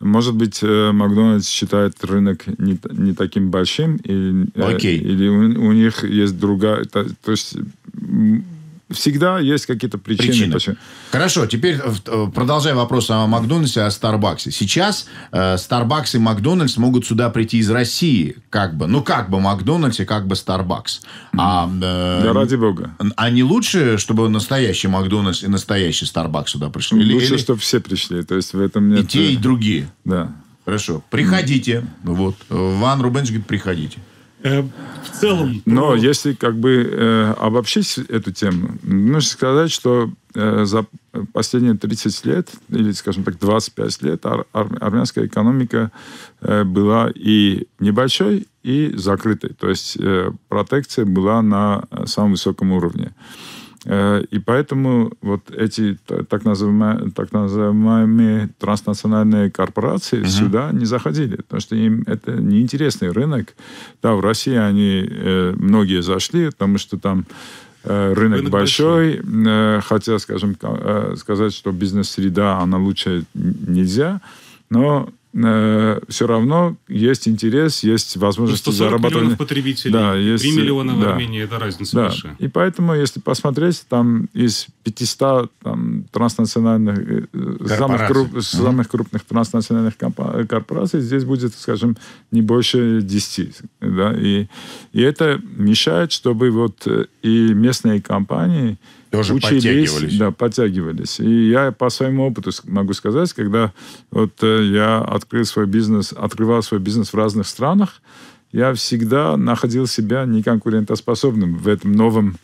может 0.00 0.34
быть, 0.34 0.60
э, 0.62 0.92
Макдональдс 0.92 1.48
считает 1.48 2.04
рынок 2.04 2.46
не, 2.58 2.78
не 2.90 3.14
таким 3.14 3.50
большим, 3.50 3.96
или, 3.96 4.46
okay. 4.54 4.96
или 4.96 5.28
у, 5.28 5.68
у 5.68 5.72
них 5.72 6.04
есть 6.04 6.38
другая... 6.38 6.84
То, 6.84 7.04
то 7.04 7.30
есть 7.32 7.56
всегда 8.90 9.38
есть 9.38 9.66
какие-то 9.66 9.98
причины. 9.98 10.28
Причины. 10.28 10.52
почему- 10.54 10.76
Хорошо, 11.10 11.46
теперь 11.46 11.78
э, 11.82 12.26
продолжая 12.34 12.74
вопрос 12.74 13.10
о 13.10 13.26
Макдональдсе, 13.26 13.82
о 13.82 13.90
Старбаксе. 13.90 14.50
Сейчас 14.50 15.06
э, 15.32 15.54
Starbucks 15.56 16.16
и 16.16 16.18
Макдональдс 16.18 16.76
могут 16.76 17.06
сюда 17.06 17.30
прийти 17.30 17.58
из 17.58 17.70
России, 17.70 18.36
как 18.50 18.76
бы. 18.76 18.86
Ну, 18.86 19.02
как 19.02 19.30
бы 19.30 19.40
Макдональдс 19.40 20.00
и 20.00 20.04
как 20.04 20.26
бы 20.26 20.36
Старбакс. 20.36 21.02
А, 21.36 21.68
э, 21.68 22.22
Да 22.24 22.32
ради 22.32 22.56
бога. 22.56 22.94
а 23.16 23.30
не 23.30 23.42
лучше, 23.42 23.98
чтобы 23.98 24.28
настоящий 24.28 24.88
Макдональдс 24.88 25.42
и 25.42 25.48
настоящий 25.48 26.06
Старбакс 26.06 26.52
сюда 26.52 26.70
пришли? 26.70 27.00
Или- 27.00 27.14
Лучше, 27.14 27.26
или 27.26 27.36
чтобы 27.36 27.60
все 27.60 27.80
пришли. 27.80 28.22
То 28.22 28.36
есть 28.36 28.52
в 28.54 28.60
этом 28.60 28.88
нет... 28.88 29.04
и 29.04 29.06
те, 29.06 29.32
и 29.32 29.36
другие? 29.36 29.90
Да. 30.04 30.32
Хорошо. 30.64 31.02
Приходите. 31.10 31.84
Вот. 32.04 32.36
Ван 32.50 33.00
Рубенч 33.00 33.28
говорит, 33.28 33.46
приходите. 33.46 33.98
Э, 34.48 34.62
В 35.04 35.20
целом... 35.20 35.62
Но 35.66 35.94
если 35.94 36.32
как 36.34 36.56
бы 36.58 36.70
э, 36.90 37.34
обобщить 37.38 37.98
эту 38.08 38.32
тему, 38.32 38.78
нужно 38.82 39.20
сказать, 39.20 39.70
что 39.70 40.10
э, 40.34 40.64
за 40.64 40.86
последние 41.32 41.74
30 41.76 42.26
лет, 42.26 42.48
или, 42.68 42.92
скажем 42.92 43.24
так, 43.24 43.38
25 43.38 44.02
лет, 44.02 44.26
ар- 44.26 44.46
ар- 44.52 44.76
армянская 44.80 45.26
экономика 45.26 45.90
э, 46.40 46.64
была 46.64 47.10
и 47.14 47.66
небольшой, 47.80 48.46
и 48.62 48.92
закрытой. 48.96 49.54
То 49.54 49.68
есть 49.68 49.96
э, 50.00 50.30
протекция 50.48 51.04
была 51.04 51.42
на 51.42 51.84
э, 51.90 52.06
самом 52.06 52.32
высоком 52.32 52.72
уровне. 52.72 53.10
Э, 53.10 53.57
И 53.86 54.38
поэтому 54.44 55.12
вот 55.22 55.50
эти 55.50 55.96
так 56.28 56.44
называемые, 56.44 57.10
так 57.12 57.32
называемые 57.32 58.48
транснациональные 58.58 59.50
корпорации 59.50 60.24
сюда 60.24 60.70
не 60.72 60.84
заходили, 60.84 61.36
потому 61.36 61.60
что 61.60 61.76
им 61.76 62.02
это 62.06 62.32
неинтересный 62.32 63.12
рынок. 63.12 63.54
Да, 64.02 64.14
в 64.14 64.20
России 64.20 64.56
они 64.56 65.06
э, 65.08 65.54
многие 65.56 66.02
зашли, 66.02 66.46
потому 66.50 66.78
что 66.78 66.98
там 66.98 67.24
э, 67.84 68.12
рынок, 68.14 68.38
Рынок 68.38 68.50
большой, 68.52 69.20
э, 69.22 69.80
хотя, 69.84 70.18
скажем, 70.18 70.54
ка- 70.56 70.78
э, 71.12 71.16
сказать, 71.16 71.54
что 71.54 71.70
бизнес-среда, 71.70 72.58
она 72.58 72.78
лучше 72.78 73.24
нельзя, 73.34 74.20
но 74.70 75.08
все 75.32 76.26
равно 76.26 76.76
есть 76.88 77.28
интерес, 77.28 77.82
есть 77.84 78.16
возможность 78.16 78.62
140 78.62 78.88
зарабатывания. 78.90 79.20
миллионов 79.20 79.38
потребителей, 79.38 79.92
Да, 79.92 80.14
есть, 80.14 80.42
3 80.42 80.52
миллиона 80.56 80.94
в 80.94 81.00
да. 81.00 81.10
Армении, 81.12 81.42
это 81.42 81.58
разница 81.58 81.94
Да. 81.96 82.02
большая. 82.08 82.36
И 82.38 82.48
поэтому, 82.48 82.94
если 82.94 83.20
посмотреть, 83.20 83.84
там 83.88 84.28
из 84.32 84.66
500 84.84 85.52
там, 85.62 86.04
транснациональных, 86.10 86.98
э, 86.98 87.26
э, 87.32 87.66
самых, 87.68 88.10
круп- 88.10 88.40
самых 88.40 88.88
крупных 88.88 89.24
транснациональных 89.24 89.96
компа- 89.96 90.44
корпораций, 90.46 91.00
здесь 91.00 91.24
будет, 91.24 91.54
скажем, 91.54 91.96
не 92.30 92.40
больше 92.42 93.00
10. 93.02 93.60
Да? 93.80 94.14
И, 94.18 94.46
и 94.92 95.02
это 95.02 95.40
мешает, 95.56 96.10
чтобы 96.12 96.50
вот 96.50 96.86
э, 96.86 97.04
и 97.22 97.52
местные 97.54 98.00
компании 98.00 98.78
Тоже 99.10 99.34
учились, 99.34 99.62
подтягивались. 99.64 100.18
Да, 100.18 100.30
подтягивались. 100.30 101.20
И 101.20 101.48
я 101.50 101.72
по 101.72 101.88
своему 101.90 102.26
опыту 102.26 102.50
могу 102.64 102.92
сказать, 102.94 103.32
когда 103.32 103.72
вот 104.10 104.32
э, 104.42 104.64
я 104.72 104.98
открыл 105.18 105.44
свой 105.44 105.66
бизнес, 105.66 106.12
открывал 106.12 106.62
свой 106.62 106.80
бизнес 106.80 107.12
в 107.12 107.16
разных 107.16 107.46
странах, 107.46 108.00
я 108.52 108.72
всегда 108.72 109.36
находил 109.36 109.86
себя 109.86 110.24
неконкурентоспособным 110.24 111.56
в 111.56 111.68
этом 111.68 111.92
новом 111.92 112.38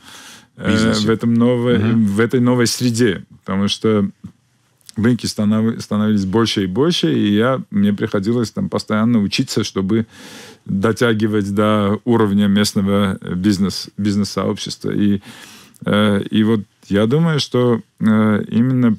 э, 0.57 0.93
в 0.93 1.11
этом 1.11 1.35
новой, 1.35 1.78
в 1.78 2.21
этой 2.21 2.40
новой 2.40 2.66
среде, 2.66 3.25
потому 3.45 3.69
что 3.69 4.09
рынки 4.97 5.26
станов- 5.26 5.81
становились 5.81 6.25
больше 6.25 6.64
и 6.64 6.66
больше, 6.66 7.12
и 7.12 7.35
я, 7.35 7.62
мне 7.71 7.93
приходилось 7.93 8.50
там 8.50 8.69
постоянно 8.69 9.21
учиться, 9.21 9.64
чтобы 9.64 10.07
дотягивать 10.64 11.52
до 11.54 12.00
уровня 12.04 12.47
местного 12.47 13.19
бизнес, 13.35 13.88
бизнес-сообщества. 13.97 14.90
И, 14.90 15.21
э, 15.85 16.23
и 16.31 16.45
вот 16.45 16.61
я 16.88 17.07
думаю, 17.07 17.40
что 17.40 17.81
э, 18.00 18.45
именно 18.49 18.97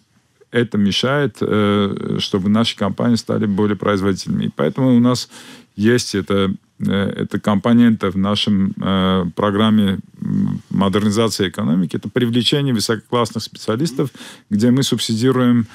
это 0.56 0.78
мешает, 0.78 1.38
э, 1.42 2.18
чтобы 2.20 2.50
наши 2.50 2.78
компании 2.78 3.16
стали 3.16 3.46
более 3.46 3.76
производительными. 3.76 4.46
И 4.46 4.52
поэтому 4.56 4.96
у 4.96 5.00
нас 5.00 5.30
есть 5.76 6.16
это, 6.16 6.54
э, 6.80 6.92
это 6.92 7.40
компонента 7.42 8.10
в 8.10 8.18
нашем 8.18 8.72
э, 8.82 9.26
программе 9.36 10.00
модернизации 10.70 11.50
экономики. 11.50 11.98
Это 11.98 12.10
привлечение 12.10 12.74
высококлассных 12.74 13.44
специалистов, 13.44 14.10
где 14.50 14.72
мы 14.72 14.84
субсидируем 14.84 15.68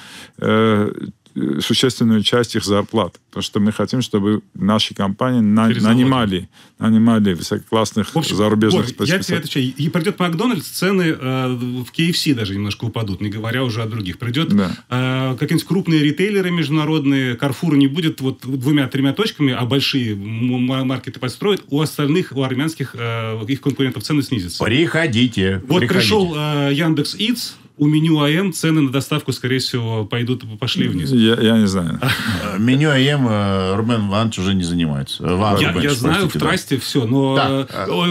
существенную 1.61 2.23
часть 2.23 2.55
их 2.55 2.63
зарплат. 2.65 3.19
Потому 3.29 3.43
что 3.43 3.59
мы 3.59 3.71
хотим, 3.71 4.01
чтобы 4.01 4.41
наши 4.53 4.93
компании 4.93 5.39
на- 5.41 5.69
нанимали, 5.69 6.49
нанимали 6.79 7.33
высококлассных 7.33 8.09
В 8.13 8.17
общем, 8.17 8.35
зарубежных 8.35 8.81
Борь, 8.81 8.89
я 8.89 8.93
тебе 8.95 9.23
специалистов. 9.23 9.37
отвечаю. 9.39 9.73
И 9.77 9.89
придет 9.89 10.19
Макдональдс, 10.19 10.67
цены 10.67 11.15
э, 11.17 11.47
в 11.47 11.91
KFC 11.97 12.33
даже 12.33 12.53
немножко 12.55 12.85
упадут, 12.85 13.21
не 13.21 13.29
говоря 13.29 13.63
уже 13.63 13.81
о 13.81 13.85
других. 13.85 14.17
Придет 14.19 14.49
Да. 14.49 14.71
э, 14.89 15.35
какие-нибудь 15.39 15.67
крупные 15.67 16.01
ритейлеры 16.03 16.51
международные, 16.51 17.35
Carrefour 17.35 17.75
не 17.77 17.87
будет 17.87 18.19
вот 18.21 18.39
двумя-тремя 18.43 19.13
точками, 19.13 19.53
а 19.53 19.65
большие 19.65 20.15
маркеты 20.15 21.19
построят. 21.19 21.63
У 21.69 21.79
остальных, 21.79 22.33
у 22.35 22.43
армянских 22.43 22.95
э, 22.97 23.41
их 23.47 23.61
конкурентов 23.61 24.03
цены 24.03 24.21
снизятся. 24.23 24.63
Приходите. 24.63 25.61
Вот 25.67 25.79
приходите. 25.79 25.93
пришел 25.93 26.33
э, 26.35 26.71
Яндекс 26.73 27.15
Eats, 27.15 27.53
у 27.81 27.87
меню 27.87 28.19
АМ 28.19 28.53
цены 28.53 28.81
на 28.81 28.91
доставку, 28.91 29.33
скорее 29.33 29.57
всего, 29.57 30.05
пойдут, 30.05 30.43
пошли 30.59 30.87
вниз. 30.87 31.09
Я, 31.09 31.33
я 31.41 31.57
не 31.57 31.65
знаю. 31.65 31.99
Э, 32.03 32.59
Меню 32.59 32.91
АМ 32.91 33.27
э, 33.27 33.75
Рубен 33.75 34.07
Иванович 34.07 34.37
уже 34.37 34.53
не 34.53 34.61
занимается. 34.61 35.23
Э, 35.23 35.33
Ван 35.35 35.59
Я, 35.59 35.89
знаю, 35.95 36.29
в 36.29 36.33
да. 36.33 36.39
трасте 36.39 36.77
все, 36.77 37.05
но 37.07 37.35
Да. 37.35 37.67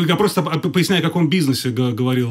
я 0.08 0.16
просто 0.16 0.42
по- 0.42 0.58
поясняю, 0.58 1.02
о 1.02 1.04
каком 1.06 1.30
бизнесе 1.30 1.70
говорил 1.70 2.30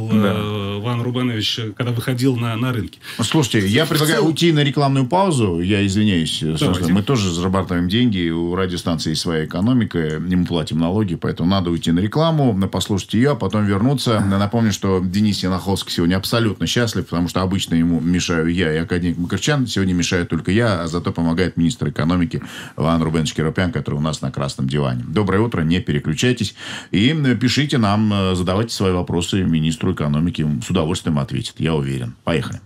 Ван 0.82 1.02
Рубенович, 1.02 1.60
э, 1.60 1.72
когда 1.78 1.94
выходил 1.94 2.36
на, 2.36 2.58
на 2.58 2.74
рынке. 2.74 3.00
Слушайте, 3.22 3.66
я 3.70 3.86
предлагаю 3.86 4.24
уйти 4.26 4.52
на 4.52 4.62
рекламную 4.62 5.06
паузу. 5.08 5.62
Я 5.62 5.86
извиняюсь. 5.86 6.44
Мы 6.90 7.04
тоже 7.04 7.32
зарабатываем 7.32 7.88
деньги. 7.88 8.30
У 8.30 8.54
радиостанции 8.54 9.12
есть 9.12 9.22
своя 9.22 9.46
экономика. 9.46 9.98
И 10.18 10.36
мы 10.36 10.46
платим 10.46 10.80
налоги, 10.80 11.16
поэтому 11.16 11.50
надо 11.50 11.70
уйти 11.70 11.94
на 11.94 12.00
рекламу, 12.02 12.52
на- 12.52 12.68
послушать 12.68 13.14
ее, 13.14 13.32
а 13.32 13.36
потом 13.36 13.66
вернуться. 13.66 14.20
Напомню, 14.20 14.74
что 14.74 15.00
Денис 15.02 15.42
Яноховский 15.42 15.94
сегодня 15.94 16.18
абсолютно 16.18 16.68
счастлив, 16.68 17.06
потому 17.08 17.29
что 17.30 17.42
обычно 17.42 17.76
ему 17.76 18.00
мешаю 18.00 18.48
я 18.48 18.74
и 18.74 18.78
академик 18.78 19.18
Макарчан. 19.18 19.68
Сегодня 19.68 19.94
мешает 19.94 20.30
только 20.30 20.52
я, 20.52 20.82
а 20.82 20.88
зато 20.88 21.12
помогает 21.12 21.58
министр 21.58 21.90
экономики 21.90 22.42
Ван 22.76 23.02
Рубенович 23.02 23.34
Киропян, 23.34 23.72
который 23.72 23.96
у 23.96 24.02
нас 24.02 24.22
на 24.22 24.32
красном 24.32 24.68
диване. 24.68 25.04
Доброе 25.08 25.40
утро, 25.40 25.62
не 25.62 25.80
переключайтесь. 25.80 26.56
И 26.92 27.14
пишите 27.40 27.78
нам, 27.78 28.12
э, 28.14 28.36
задавайте 28.36 28.74
свои 28.74 28.92
вопросы 28.92 29.44
министру 29.44 29.94
экономики. 29.94 30.42
Он 30.42 30.62
С 30.62 30.70
удовольствием 30.70 31.20
ответит, 31.20 31.56
я 31.58 31.74
уверен. 31.74 32.16
Поехали. 32.24 32.60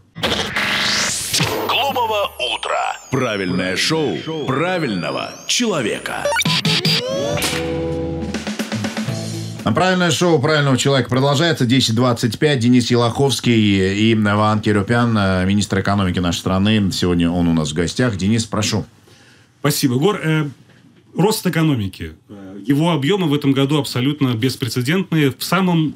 Глумово 1.68 2.32
утро. 2.56 2.78
Правильное 3.12 3.76
шоу 3.76 4.18
правильного 4.48 5.32
человека. 5.48 6.24
А 9.64 9.72
Правильное 9.72 10.12
шоу 10.12 10.42
правильного 10.42 10.78
человека 10.78 11.10
продолжается. 11.10 11.64
10.25. 11.64 12.58
Денис 12.58 12.92
Елаховский 12.92 13.94
и 13.94 14.14
Иван 14.14 14.60
Кирюпян, 14.60 15.18
э, 15.18 15.46
министр 15.46 15.80
экономики 15.80 16.20
нашей 16.20 16.40
страны. 16.40 16.92
Сегодня 16.92 17.32
он 17.32 17.48
у 17.48 17.54
нас 17.54 17.72
в 17.72 17.74
гостях. 17.74 18.18
Денис, 18.18 18.46
прошу. 18.46 18.86
Спасибо, 19.62 19.96
Гор. 19.96 20.20
Э, 20.22 20.50
рост 21.16 21.48
экономики. 21.48 22.12
Э, 22.28 22.62
Его 22.68 22.92
объемы 22.92 23.30
в 23.30 23.34
этом 23.34 23.54
году 23.54 23.78
абсолютно 23.78 24.34
беспрецедентные. 24.34 25.32
В 25.32 25.44
самом 25.44 25.96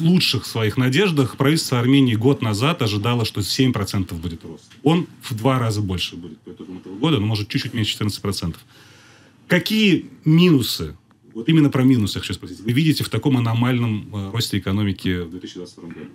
лучших 0.00 0.44
своих 0.44 0.76
надеждах 0.76 1.36
правительство 1.36 1.78
Армении 1.78 2.16
год 2.16 2.42
назад 2.42 2.82
ожидало, 2.82 3.24
что 3.24 3.42
7% 3.42 4.12
будет 4.14 4.44
рост. 4.44 4.72
Он 4.82 5.06
в 5.22 5.34
два 5.36 5.60
раза 5.60 5.82
больше 5.82 6.16
будет 6.16 6.40
по 6.40 6.50
итогам 6.50 6.78
этого 6.78 6.96
года, 6.96 7.18
но 7.18 7.26
может 7.26 7.48
чуть-чуть 7.48 7.74
меньше 7.74 7.96
14%. 7.96 8.56
Какие 9.46 10.06
минусы, 10.24 10.96
вот 11.34 11.48
именно 11.48 11.68
про 11.70 11.82
минусы 11.82 12.20
хочу 12.20 12.34
спросить, 12.34 12.60
вы 12.60 12.72
видите 12.72 13.04
в 13.04 13.08
таком 13.08 13.36
аномальном 13.36 14.08
э, 14.12 14.30
росте 14.32 14.58
экономики 14.58 15.22
в 15.22 15.30
2022 15.30 15.88
году? 15.88 16.10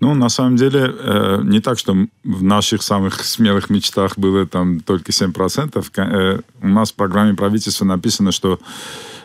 Ну, 0.00 0.14
на 0.14 0.28
самом 0.28 0.56
деле, 0.56 0.94
э, 0.96 1.40
не 1.42 1.60
так, 1.60 1.78
что 1.78 1.96
в 2.24 2.42
наших 2.42 2.82
самых 2.82 3.24
смелых 3.24 3.70
мечтах 3.70 4.16
было 4.16 4.46
там 4.46 4.80
только 4.80 5.10
7%. 5.10 5.84
Ка- 5.90 6.02
э, 6.02 6.40
у 6.62 6.68
нас 6.68 6.92
в 6.92 6.94
программе 6.94 7.34
правительства 7.34 7.84
написано, 7.84 8.30
что 8.30 8.60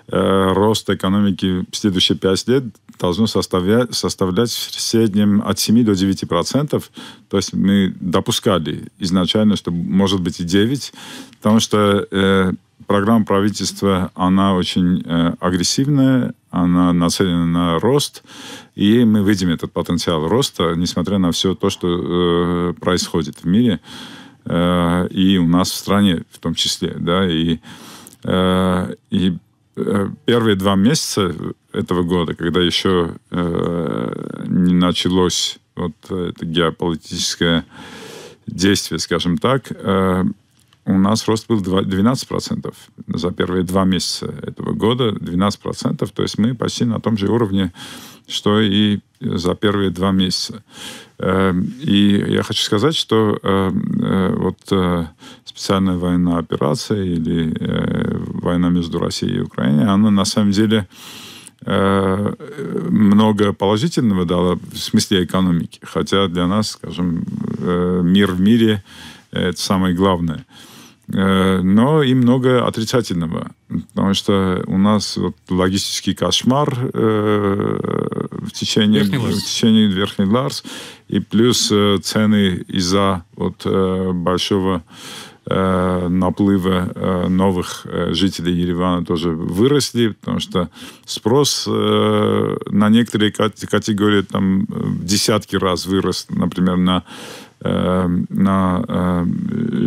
э, 0.08 0.54
рост 0.54 0.90
экономики 0.90 1.66
в 1.72 1.76
следующие 1.76 2.18
5 2.18 2.48
лет 2.48 2.64
должно 3.00 3.28
составлять, 3.28 3.94
составлять 3.94 4.50
в 4.50 4.80
среднем 4.82 5.44
от 5.46 5.60
7 5.60 5.84
до 5.84 5.94
9 5.94 6.28
процентов. 6.28 6.90
То 7.30 7.38
есть 7.38 7.54
мы 7.54 7.94
допускали 8.00 8.88
изначально, 9.00 9.56
что 9.56 9.72
может 9.72 10.22
быть 10.22 10.40
и 10.40 10.44
9, 10.44 10.94
потому 11.38 11.60
что 11.60 12.08
э, 12.10 12.54
программа 12.88 13.26
правительства, 13.26 14.12
она 14.16 14.56
очень 14.56 15.04
э, 15.06 15.36
агрессивная, 15.40 16.34
она 16.50 16.94
нацелена 16.94 17.46
на 17.46 17.80
рост, 17.80 18.24
и 18.76 19.04
мы 19.06 19.24
видим 19.24 19.50
этот 19.50 19.72
потенциал 19.72 20.28
роста, 20.28 20.74
несмотря 20.76 21.18
на 21.18 21.32
все 21.32 21.56
то, 21.56 21.70
что 21.70 21.88
э, 22.70 22.74
происходит 22.80 23.40
в 23.40 23.46
мире, 23.46 23.80
э, 24.46 25.08
и 25.10 25.38
у 25.38 25.48
нас 25.48 25.72
в 25.72 25.76
стране 25.76 26.24
в 26.32 26.40
том 26.40 26.56
числе, 26.56 26.96
да, 27.00 27.28
и, 27.28 27.60
э, 28.24 28.96
и 29.10 29.38
э, 29.76 30.10
первые 30.26 30.56
два 30.56 30.76
месяца 30.76 31.34
этого 31.72 32.04
года, 32.04 32.36
когда 32.36 32.62
еще 32.62 33.16
э, 33.32 34.44
не 34.48 34.74
началось 34.74 35.58
вот 35.76 35.94
это 36.10 36.46
геополитическое 36.46 37.66
действие, 38.46 39.00
скажем 39.00 39.38
так, 39.38 39.72
э, 39.72 40.24
у 40.86 40.98
нас 40.98 41.28
рост 41.28 41.48
был 41.48 41.62
12% 41.62 42.74
за 43.08 43.32
первые 43.32 43.64
два 43.64 43.86
месяца 43.86 44.34
этого 44.42 44.74
года, 44.74 45.12
12%, 45.12 46.10
то 46.14 46.24
есть 46.24 46.38
мы 46.38 46.56
почти 46.56 46.86
на 46.86 47.00
том 47.00 47.18
же 47.18 47.28
уровне, 47.28 47.72
что 48.28 48.60
и 48.60 49.00
за 49.22 49.56
первые 49.56 49.92
два 49.92 50.12
месяца. 50.12 50.64
Эм, 51.20 51.74
и 51.82 52.26
я 52.28 52.44
хочу 52.44 52.64
сказать, 52.64 52.96
что 52.96 53.40
эм, 53.42 54.02
э, 54.02 54.36
вот 54.36 54.58
э, 54.72 55.06
специальная 55.46 55.98
военная 55.98 56.40
операция 56.40 57.04
или 57.04 57.56
э, 57.58 58.18
война 58.42 58.70
между 58.70 59.00
Россией 59.00 59.38
и 59.38 59.42
Украиной, 59.42 59.86
она 59.86 60.12
на 60.12 60.26
самом 60.26 60.52
деле 60.52 60.88
много 61.66 63.54
положительного 63.54 64.26
дала 64.26 64.56
в 64.56 64.78
смысле 64.78 65.24
экономики. 65.24 65.80
Хотя 65.82 66.28
для 66.28 66.46
нас, 66.46 66.72
скажем, 66.72 67.24
мир 68.04 68.34
в 68.34 68.42
мире– 68.42 68.84
это 69.32 69.58
самое 69.58 69.96
главное– 69.96 70.46
Э, 70.56 70.73
но 71.14 72.02
и 72.02 72.14
много 72.16 72.66
отрицательного. 72.66 73.52
Потому 73.94 74.14
что 74.14 74.64
у 74.68 74.78
нас 74.78 75.18
вот 75.18 75.36
логистический 75.50 76.14
кошмар 76.14 76.74
э, 76.94 78.20
в 78.32 78.52
течение, 78.52 79.04
в 79.04 79.42
течение 79.42 79.88
Верхний 79.88 80.26
Ларс. 80.26 80.64
И 81.08 81.20
плюс 81.20 81.72
э, 81.72 81.98
цены 82.02 82.64
из-за 82.68 83.24
вот, 83.36 83.62
э, 83.66 84.12
большого 84.14 84.84
э, 85.46 86.08
наплыва 86.08 86.92
э, 86.94 87.28
новых 87.28 87.86
э, 87.86 88.14
жителей 88.14 88.54
Еревана 88.54 89.06
тоже 89.06 89.30
выросли, 89.30 90.10
потому 90.10 90.40
что 90.40 90.70
спрос 91.06 91.66
э, 91.68 92.58
на 92.72 92.90
некоторые 92.90 93.32
категории 93.32 94.22
там 94.22 94.66
в 94.68 95.06
десятки 95.06 95.56
раз 95.56 95.86
вырос, 95.86 96.28
например, 96.30 96.78
на 96.78 97.04
Э, 97.04 97.43
на 97.64 98.84
э, 98.88 99.26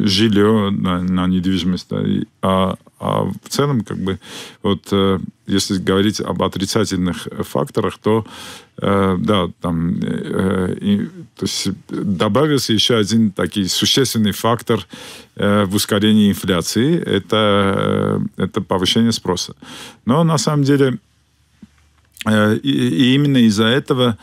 жилье, 0.07 0.71
на, 0.71 1.03
на 1.03 1.27
недвижимость. 1.27 1.89
Да, 1.91 2.03
а, 2.43 2.77
а 2.99 3.25
в 3.25 3.49
целом, 3.49 3.83
как 3.83 3.99
бы, 3.99 4.19
вот 4.63 4.89
э, 4.93 5.19
если 5.47 5.79
говорить 5.79 6.21
об 6.21 6.43
отрицательных 6.43 7.29
факторах, 7.41 7.99
то 7.99 8.27
да, 8.79 9.49
там, 9.63 9.95
и, 9.95 11.09
то 11.35 11.47
есть 11.47 11.69
добавился 11.89 12.75
еще 12.75 12.97
один 12.97 13.31
такой 13.31 13.71
существенный 13.71 14.33
фактор 14.33 14.87
в 15.35 15.75
ускорении 15.75 16.29
инфляции, 16.29 17.01
это, 17.01 18.23
это 18.37 18.61
повышение 18.61 19.13
спроса. 19.13 19.55
Но 20.05 20.25
на 20.25 20.37
самом 20.37 20.65
деле 20.65 20.99
и, 22.27 22.71
и 22.71 23.15
именно 23.15 23.39
из-за 23.39 23.65
этого 23.65 24.19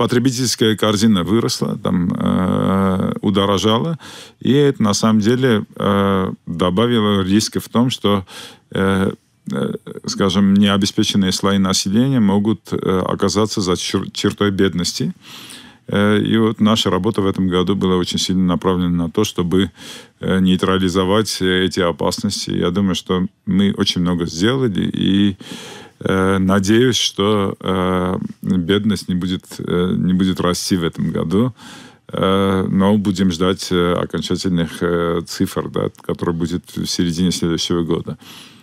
потребительская 0.00 0.76
корзина 0.78 1.24
выросла, 1.24 1.76
там 1.76 2.10
э, 2.14 3.12
удорожала, 3.20 3.98
и 4.40 4.50
это 4.50 4.82
на 4.82 4.94
самом 4.94 5.20
деле 5.20 5.66
э, 5.76 6.32
добавило 6.46 7.20
риска 7.20 7.60
в 7.60 7.68
том, 7.68 7.90
что 7.90 8.24
э, 8.70 9.12
э, 9.52 9.74
скажем, 10.06 10.54
необеспеченные 10.54 11.32
слои 11.32 11.58
населения 11.58 12.18
могут 12.18 12.72
э, 12.72 12.76
оказаться 12.76 13.60
за 13.60 13.72
чер- 13.72 14.10
чертой 14.10 14.50
бедности. 14.50 15.12
Э, 15.86 16.18
и 16.18 16.38
вот 16.38 16.62
наша 16.62 16.88
работа 16.88 17.20
в 17.20 17.26
этом 17.26 17.48
году 17.48 17.76
была 17.76 17.96
очень 17.96 18.18
сильно 18.18 18.46
направлена 18.46 19.04
на 19.04 19.10
то, 19.10 19.24
чтобы 19.24 19.70
нейтрализовать 20.22 21.42
эти 21.42 21.80
опасности. 21.80 22.52
Я 22.52 22.70
думаю, 22.70 22.94
что 22.94 23.26
мы 23.44 23.74
очень 23.76 24.00
много 24.00 24.24
сделали, 24.24 24.90
и 24.94 25.36
надеюсь, 26.02 26.96
что 26.96 27.56
э, 27.60 28.18
бедность 28.42 29.08
не 29.08 29.14
будет, 29.14 29.44
э, 29.58 29.94
не 29.96 30.14
будет 30.14 30.40
расти 30.40 30.76
в 30.76 30.84
этом 30.84 31.10
году. 31.10 31.54
Но 32.12 32.98
будем 32.98 33.30
ждать 33.30 33.70
окончательных 33.70 34.82
цифр, 35.28 35.68
да, 35.68 35.90
которые 36.00 36.34
будет 36.34 36.64
в 36.74 36.84
середине 36.86 37.30
следующего 37.30 37.84
года. 37.84 38.18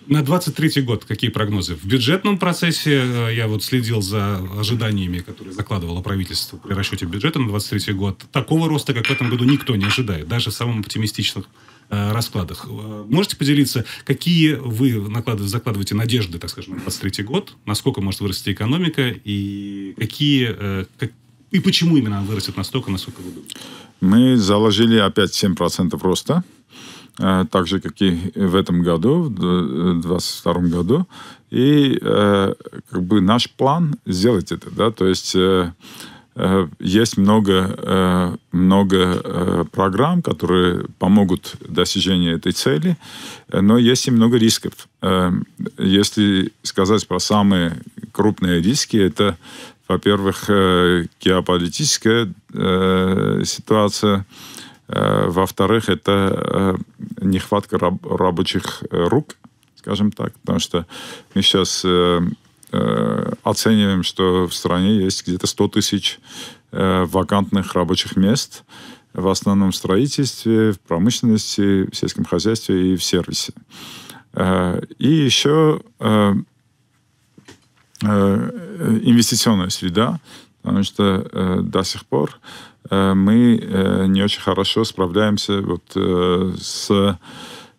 На 0.06 0.22
23 0.22 0.82
год 0.82 1.06
какие 1.06 1.30
прогнозы? 1.30 1.76
В 1.76 1.86
бюджетном 1.86 2.40
процессе 2.40 3.32
я 3.34 3.48
вот 3.48 3.64
следил 3.64 4.02
за 4.02 4.42
ожиданиями, 4.60 5.20
которые 5.20 5.54
закладывало 5.54 6.02
правительство 6.02 6.58
при 6.58 6.74
расчете 6.74 7.06
бюджета 7.06 7.40
на 7.40 7.48
23 7.48 7.94
год. 7.94 8.22
Такого 8.34 8.68
роста, 8.68 8.94
как 8.94 9.06
в 9.06 9.12
этом 9.12 9.30
году, 9.30 9.46
никто 9.46 9.78
не 9.78 9.86
ожидает, 9.86 10.28
даже 10.28 10.50
в 10.50 10.54
самом 10.54 10.82
оптимистичных 10.82 11.46
Э, 11.46 11.77
раскладах. 11.90 12.66
Э, 12.70 13.06
можете 13.10 13.38
поделиться, 13.38 13.86
какие 14.06 14.54
вы 14.54 15.10
закладываете 15.40 15.96
надежды, 15.96 16.40
так 16.40 16.50
скажем, 16.50 16.76
на 16.76 16.80
23 16.82 17.24
год, 17.24 17.56
насколько 17.66 18.02
может 18.02 18.22
вырасти 18.22 18.52
экономика, 18.52 19.14
и 19.24 19.94
какие, 19.98 20.56
э, 20.58 20.86
как, 20.98 21.12
и 21.52 21.60
почему 21.60 21.98
именно 21.98 22.18
она 22.20 22.28
вырастет 22.28 22.58
настолько, 22.58 22.92
насколько 22.92 23.22
вы 23.22 23.32
думаете? 23.32 23.56
Мы 24.02 24.38
заложили 24.38 24.98
опять 24.98 25.32
7% 25.32 26.00
роста, 26.02 26.44
так 27.16 27.66
же, 27.66 27.80
как 27.80 28.00
и 28.00 28.32
в 28.36 28.56
этом 28.56 28.84
году, 28.84 29.24
в 29.24 29.30
2022 29.32 30.54
году. 30.70 31.08
И 31.50 31.98
как 32.00 33.04
бы 33.04 33.22
наш 33.22 33.50
план 33.50 33.96
сделать 34.06 34.52
это, 34.52 34.70
да, 34.70 34.92
то 34.92 35.08
есть 35.08 35.36
Э, 35.36 35.72
есть 36.80 37.18
много, 37.18 37.76
э, 37.78 38.36
много 38.52 38.98
э, 38.98 39.66
программ, 39.72 40.22
которые 40.22 40.86
помогут 41.00 41.56
достижению 41.68 42.36
этой 42.36 42.52
цели, 42.52 42.96
но 43.52 43.78
есть 43.78 44.08
и 44.08 44.12
много 44.12 44.38
рисков. 44.38 44.88
Если 45.78 46.52
сказать 46.62 47.08
про 47.08 47.20
самые 47.20 47.78
крупные 48.12 48.62
риски, 48.62 48.98
это, 48.98 49.38
во-первых, 49.88 50.50
геополитическая 51.22 52.34
ситуация, 53.46 54.26
во-вторых, 54.88 55.90
это 55.90 56.78
нехватка 57.22 57.78
рабочих 57.80 58.84
рук, 58.92 59.38
скажем 59.76 60.12
так, 60.12 60.34
потому 60.40 60.60
что 60.60 60.86
мы 61.34 61.42
сейчас 61.42 61.86
Э, 62.72 63.32
оцениваем, 63.44 64.04
что 64.04 64.46
в 64.46 64.54
стране 64.54 64.98
есть 64.98 65.26
где-то 65.26 65.48
100 65.48 65.68
тысяч 65.70 66.20
э, 66.72 67.06
вакантных 67.06 67.74
рабочих 67.74 68.18
мест, 68.18 68.66
в 69.14 69.30
основном 69.30 69.72
в 69.72 69.76
строительстве, 69.76 70.74
в 70.74 70.80
промышленности, 70.82 71.90
в 71.90 71.96
сельском 71.96 72.26
хозяйстве 72.26 72.94
и 72.94 72.98
в 72.98 73.04
сервисе. 73.04 73.54
Э, 74.34 74.82
и 74.98 75.08
еще 75.08 75.82
инвестиционная 78.00 79.70
среда, 79.70 80.20
потому 80.62 80.84
что 80.84 81.62
до 81.64 81.84
сих 81.84 82.06
пор 82.06 82.40
мы 82.92 84.06
не 84.08 84.22
очень 84.22 84.42
хорошо 84.42 84.84
справляемся 84.84 85.62
вот 85.62 85.82
с 85.96 87.18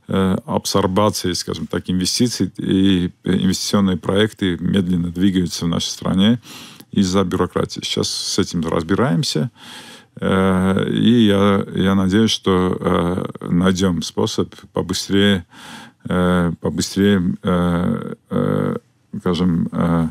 абсорбации, 0.08 1.32
скажем 1.32 1.66
так, 1.66 1.90
инвестиций 1.90 2.50
и 2.56 3.10
инвестиционные 3.24 3.98
проекты 3.98 4.56
медленно 4.58 5.10
двигаются 5.10 5.66
в 5.66 5.68
нашей 5.68 5.88
стране 5.88 6.40
из-за 6.90 7.24
бюрократии. 7.24 7.80
Сейчас 7.82 8.08
с 8.08 8.38
этим 8.38 8.66
разбираемся. 8.66 9.50
Э, 10.20 10.88
и 10.90 11.26
я, 11.26 11.64
я 11.74 11.94
надеюсь, 11.94 12.30
что 12.30 12.76
э, 12.80 13.46
найдем 13.50 14.02
способ 14.02 14.54
побыстрее, 14.72 15.44
побыстрее 16.02 17.36
скажем, 19.18 19.68
Э, 19.72 20.08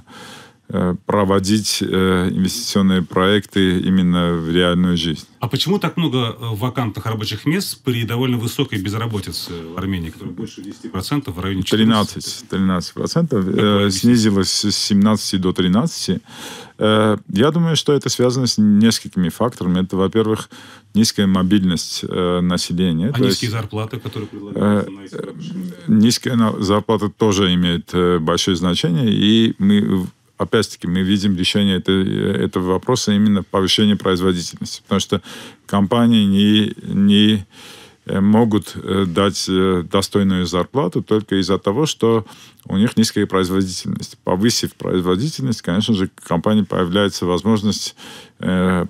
проводить 1.05 1.81
э, 1.81 2.29
инвестиционные 2.29 3.01
проекты 3.01 3.79
именно 3.79 4.33
в 4.33 4.51
реальную 4.51 4.97
жизнь. 4.97 5.25
А 5.39 5.47
почему 5.47 5.79
так 5.79 5.95
много 5.95 6.17
э, 6.17 6.35
вакантных 6.39 7.05
рабочих 7.05 7.45
мест 7.45 7.81
при 7.85 8.03
довольно 8.03 8.37
высокой 8.37 8.81
безработице 8.81 9.53
в 9.73 9.77
Армении, 9.77 10.09
которая 10.09 10.33
больше 10.33 10.61
10%, 10.61 11.31
в 11.31 11.39
районе 11.39 11.63
14? 11.63 12.45
13%. 12.49 13.27
13% 13.27 13.89
снизилась 13.91 14.65
с 14.65 14.75
17 14.75 15.39
до 15.39 15.53
13. 15.53 16.21
Я 16.79 17.51
думаю, 17.51 17.75
что 17.75 17.93
это 17.93 18.09
связано 18.09 18.45
с 18.45 18.57
несколькими 18.57 19.29
факторами. 19.29 19.83
Это, 19.83 19.97
во-первых, 19.97 20.49
низкая 20.93 21.25
мобильность 21.25 22.03
населения. 22.03 23.11
А 23.15 23.19
низкие 23.19 23.47
есть, 23.47 23.51
зарплаты, 23.51 23.99
которые 23.99 24.27
предлагаются 24.27 24.91
на 24.91 25.95
Низкая 25.95 26.53
зарплата 26.59 27.09
тоже 27.09 27.53
имеет 27.55 27.95
большое 28.21 28.55
значение. 28.55 29.11
И 29.11 29.55
мы 29.57 30.05
опять-таки, 30.37 30.87
мы 30.87 31.01
видим 31.01 31.35
решение 31.35 31.77
этой, 31.77 32.45
этого 32.45 32.73
вопроса 32.73 33.11
именно 33.11 33.43
повышение 33.43 33.95
производительности. 33.95 34.81
Потому 34.83 34.99
что 34.99 35.21
компании 35.65 36.25
не, 36.25 36.73
не 36.93 37.45
э, 38.05 38.19
могут 38.19 38.75
э, 38.75 39.05
дать 39.07 39.45
э, 39.49 39.83
достойную 39.91 40.45
зарплату 40.45 41.01
только 41.01 41.39
из-за 41.39 41.57
того, 41.57 41.85
что 41.85 42.25
у 42.65 42.77
них 42.77 42.97
низкая 42.97 43.25
производительность. 43.25 44.17
Повысив 44.23 44.75
производительность, 44.75 45.61
конечно 45.61 45.93
же, 45.93 46.09
компании 46.23 46.63
появляется 46.63 47.25
возможность 47.25 47.95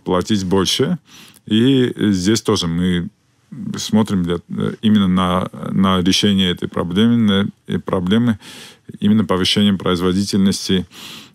платить 0.03 0.43
больше. 0.43 0.97
И 1.45 1.93
здесь 1.95 2.41
тоже 2.41 2.67
мы 2.67 3.07
смотрим 3.77 4.23
для, 4.23 4.39
именно 4.81 5.07
на, 5.07 5.49
на 5.71 6.01
решение 6.01 6.51
этой 6.51 6.67
проблемы, 6.67 7.49
проблемы 7.85 8.39
именно 8.99 9.23
повышением 9.23 9.77
производительности 9.77 10.85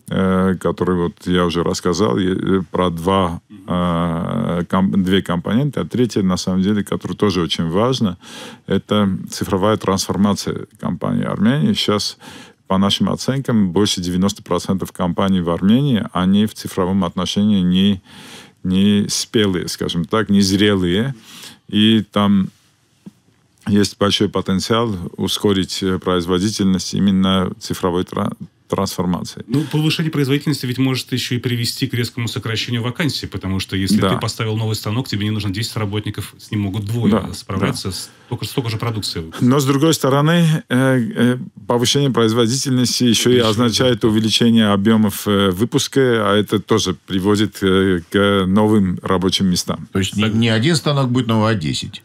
который 0.07 0.97
вот 0.97 1.25
я 1.25 1.45
уже 1.45 1.63
рассказал 1.63 2.17
э, 2.17 2.61
про 2.71 2.89
два, 2.89 3.41
э, 3.67 4.63
две 4.97 5.21
компоненты. 5.21 5.79
А 5.79 5.85
третья, 5.85 6.21
на 6.21 6.37
самом 6.37 6.61
деле, 6.61 6.83
которая 6.83 7.17
тоже 7.17 7.41
очень 7.41 7.69
важна, 7.69 8.17
это 8.67 9.09
цифровая 9.29 9.77
трансформация 9.77 10.67
компании 10.79 11.23
Армении. 11.23 11.73
Сейчас 11.73 12.17
по 12.67 12.77
нашим 12.77 13.09
оценкам, 13.09 13.71
больше 13.71 14.01
90% 14.01 14.87
компаний 14.91 15.41
в 15.41 15.49
Армении, 15.49 16.05
они 16.11 16.45
в 16.47 16.53
цифровом 16.53 17.05
отношении 17.05 17.61
не, 17.61 18.01
не 18.63 19.07
спелые, 19.07 19.67
скажем 19.67 20.05
так, 20.05 20.29
не 20.29 20.41
зрелые. 20.41 21.15
И 21.69 22.03
там 22.11 22.49
есть 23.67 23.97
большой 23.97 24.27
потенциал 24.27 24.93
ускорить 25.15 25.83
производительность 26.03 26.93
именно 26.93 27.51
цифровой 27.59 28.03
трансформации. 28.67 29.43
Ну, 29.47 29.63
повышение 29.71 30.11
производительности 30.11 30.65
ведь 30.65 30.77
может 30.77 31.11
еще 31.11 31.35
и 31.35 31.39
привести 31.39 31.87
к 31.87 31.93
резкому 31.93 32.27
сокращению 32.27 32.81
вакансий, 32.81 33.27
потому 33.27 33.59
что 33.59 33.75
если 33.75 33.99
да. 33.99 34.13
ты 34.13 34.19
поставил 34.19 34.55
новый 34.57 34.75
станок, 34.75 35.07
тебе 35.07 35.25
не 35.25 35.31
нужно 35.31 35.51
10 35.51 35.75
работников, 35.77 36.33
с 36.37 36.51
ним 36.51 36.61
могут 36.61 36.85
двое 36.85 37.11
да, 37.11 37.33
справляться, 37.33 37.89
да. 37.89 37.95
Столько, 38.25 38.45
столько 38.45 38.69
же 38.69 38.77
продукции. 38.77 39.31
Но, 39.41 39.59
с 39.59 39.65
другой 39.65 39.93
стороны, 39.93 40.63
э, 40.69 40.99
э, 41.15 41.37
повышение 41.67 42.09
производительности 42.09 43.03
еще 43.03 43.35
и 43.35 43.39
означает 43.39 44.03
увеличение 44.05 44.67
объемов 44.69 45.27
э, 45.27 45.51
выпуска, 45.51 46.31
а 46.31 46.35
это 46.35 46.59
тоже 46.59 46.95
приводит 47.05 47.59
к 47.59 48.45
новым 48.47 48.99
рабочим 49.03 49.47
местам. 49.47 49.87
То 49.91 49.99
есть 49.99 50.15
не, 50.15 50.29
не 50.29 50.49
один 50.49 50.75
станок 50.75 51.11
будет, 51.11 51.27
но 51.27 51.45
а 51.45 51.53
10. 51.53 52.01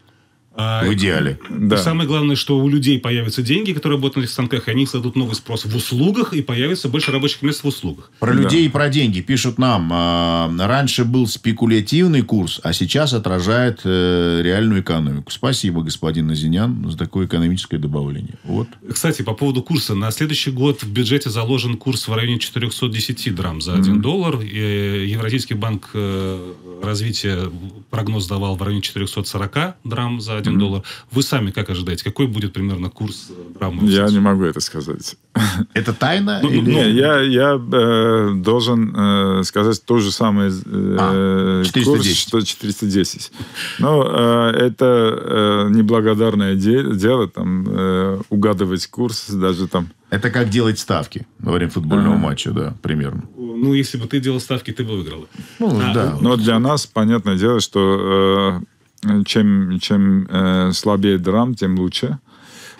А, 0.55 0.83
в 0.83 0.93
идеале. 0.93 1.39
Да. 1.49 1.77
самое 1.77 2.07
главное, 2.07 2.35
что 2.35 2.59
у 2.59 2.67
людей 2.67 2.99
появятся 2.99 3.41
деньги, 3.41 3.71
которые 3.71 3.97
работают 3.97 4.17
на 4.17 4.21
этих 4.23 4.33
станках, 4.33 4.67
и 4.67 4.71
они 4.71 4.85
создадут 4.85 5.15
новый 5.15 5.35
спрос 5.35 5.65
в 5.65 5.75
услугах, 5.75 6.33
и 6.33 6.41
появится 6.41 6.89
больше 6.89 7.11
рабочих 7.11 7.41
мест 7.43 7.63
в 7.63 7.67
услугах. 7.67 8.11
Про 8.19 8.33
да. 8.33 8.41
людей 8.41 8.65
и 8.65 8.69
про 8.69 8.89
деньги 8.89 9.21
пишут 9.21 9.57
нам. 9.57 9.89
А, 9.93 10.51
раньше 10.57 11.05
был 11.05 11.27
спекулятивный 11.27 12.23
курс, 12.23 12.59
а 12.63 12.73
сейчас 12.73 13.13
отражает 13.13 13.81
э, 13.83 14.41
реальную 14.43 14.81
экономику. 14.81 15.31
Спасибо, 15.31 15.81
господин 15.81 16.27
Назинян, 16.27 16.89
за 16.89 16.97
такое 16.97 17.27
экономическое 17.27 17.77
добавление. 17.77 18.35
Вот. 18.43 18.67
Кстати, 18.91 19.21
по 19.21 19.33
поводу 19.33 19.61
курса. 19.61 19.95
На 19.95 20.11
следующий 20.11 20.51
год 20.51 20.83
в 20.83 20.91
бюджете 20.91 21.29
заложен 21.29 21.77
курс 21.77 22.07
в 22.07 22.13
районе 22.13 22.39
410 22.39 23.35
драм 23.35 23.61
за 23.61 23.75
1 23.75 23.83
mm-hmm. 23.83 24.01
доллар. 24.01 24.39
И 24.41 25.09
Евразийский 25.09 25.53
банк 25.53 25.91
э, 25.93 26.53
развития 26.81 27.49
прогноз 27.89 28.27
давал 28.27 28.55
в 28.55 28.61
районе 28.61 28.81
440 28.81 29.75
драм 29.83 30.19
за 30.19 30.38
1 30.39 30.49
1 30.49 30.55
mm-hmm. 30.55 30.59
доллар. 30.59 30.83
Вы 31.11 31.23
сами 31.23 31.51
как 31.51 31.69
ожидаете? 31.69 32.03
Какой 32.03 32.27
будет 32.27 32.53
примерно 32.53 32.89
курс 32.89 33.31
драмы? 33.59 33.87
Я 33.87 34.07
не 34.07 34.19
могу 34.19 34.43
это 34.43 34.59
сказать. 34.59 35.15
Это 35.73 35.93
тайна? 35.93 36.39
Ну, 36.43 36.49
или... 36.49 36.71
Не, 36.71 36.91
я, 36.91 37.21
я 37.21 37.59
э, 37.71 38.31
должен 38.35 38.93
э, 38.95 39.43
сказать 39.43 39.83
то 39.85 39.99
же 39.99 40.11
самое 40.11 40.49
э, 40.49 40.97
а, 40.99 41.63
410. 41.63 41.85
курс, 41.85 42.17
что 42.17 42.41
410. 42.41 43.31
Но 43.79 44.03
э, 44.03 44.57
это 44.57 44.85
э, 44.85 45.69
неблагодарное 45.69 46.55
де- 46.55 46.95
дело, 46.95 47.27
там, 47.27 47.65
э, 47.67 48.21
угадывать 48.29 48.87
курс, 48.87 49.29
даже 49.29 49.67
там... 49.67 49.89
Это 50.09 50.31
как 50.31 50.49
делать 50.49 50.79
ставки 50.79 51.27
во 51.37 51.51
время 51.51 51.71
футбольного 51.71 52.15
а. 52.15 52.17
матча, 52.17 52.51
да, 52.51 52.73
примерно. 52.81 53.23
Ну, 53.37 53.73
если 53.73 53.97
бы 53.97 54.07
ты 54.07 54.19
делал 54.19 54.39
ставки, 54.39 54.71
ты 54.71 54.83
бы 54.83 54.97
выиграл. 54.97 55.27
Ну, 55.59 55.79
а, 55.79 55.93
да. 55.93 56.17
Но 56.19 56.35
для 56.35 56.59
нас, 56.59 56.85
понятное 56.87 57.37
дело, 57.37 57.59
что... 57.59 58.61
Э, 58.61 58.78
чем, 59.25 59.79
чем 59.79 60.27
э, 60.29 60.71
слабее 60.73 61.17
драм, 61.17 61.55
тем 61.55 61.79
лучше. 61.79 62.19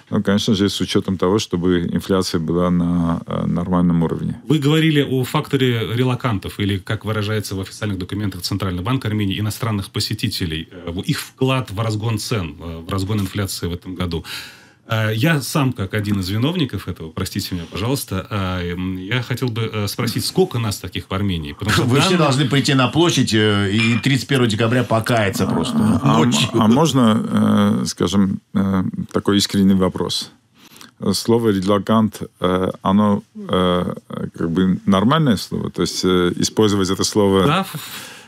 Ну, 0.09 0.23
конечно 0.23 0.55
же, 0.55 0.69
с 0.69 0.81
учетом 0.81 1.17
того, 1.17 1.37
чтобы 1.37 1.81
инфляция 1.81 2.39
была 2.39 2.71
на 2.71 3.21
э, 3.27 3.45
нормальном 3.45 4.03
уровне. 4.03 4.41
Вы 4.47 4.57
говорили 4.57 5.01
о 5.03 5.23
факторе 5.23 5.95
релакантов, 5.95 6.59
или, 6.59 6.77
как 6.77 7.05
выражается 7.05 7.55
в 7.55 7.59
официальных 7.59 7.99
документах 7.99 8.41
Центрального 8.41 8.83
банка 8.83 9.07
Армении, 9.07 9.39
иностранных 9.39 9.89
посетителей. 9.91 10.67
Э, 10.71 10.93
их 11.05 11.19
вклад 11.19 11.69
в 11.71 11.79
разгон 11.79 12.17
цен, 12.17 12.55
э, 12.59 12.79
в 12.79 12.89
разгон 12.89 13.19
инфляции 13.19 13.67
в 13.67 13.73
этом 13.73 13.93
году. 13.93 14.25
Э, 14.89 15.13
я 15.13 15.39
сам, 15.41 15.71
как 15.71 15.93
один 15.93 16.19
из 16.19 16.29
виновников 16.29 16.87
этого, 16.87 17.11
простите 17.11 17.53
меня, 17.53 17.65
пожалуйста, 17.71 18.25
э, 18.29 18.75
я 18.97 19.21
хотел 19.21 19.49
бы 19.49 19.69
э, 19.71 19.87
спросить, 19.87 20.25
сколько 20.25 20.57
нас 20.57 20.77
таких 20.77 21.09
в 21.09 21.13
Армении? 21.13 21.53
Потому 21.53 21.71
что 21.71 21.83
Вы 21.83 21.97
данные... 21.97 22.07
все 22.07 22.17
должны 22.17 22.45
пойти 22.45 22.73
на 22.73 22.87
площадь 22.87 23.33
и 23.33 23.99
31 24.01 24.47
декабря 24.47 24.83
покаяться 24.83 25.45
просто. 25.45 25.77
А, 25.77 26.23
а, 26.23 26.63
а 26.63 26.67
можно, 26.67 27.83
скажем, 27.85 28.39
такой 29.11 29.37
искренний 29.37 29.75
вопрос? 29.75 30.31
Слово 31.13 31.49
«редлагант», 31.49 32.23
оно 32.81 33.23
как 33.47 34.51
бы 34.51 34.79
нормальное 34.85 35.37
слово? 35.37 35.69
То 35.69 35.83
есть 35.83 36.03
использовать 36.03 36.89
это 36.89 37.03
слово... 37.03 37.45
Да, 37.45 37.65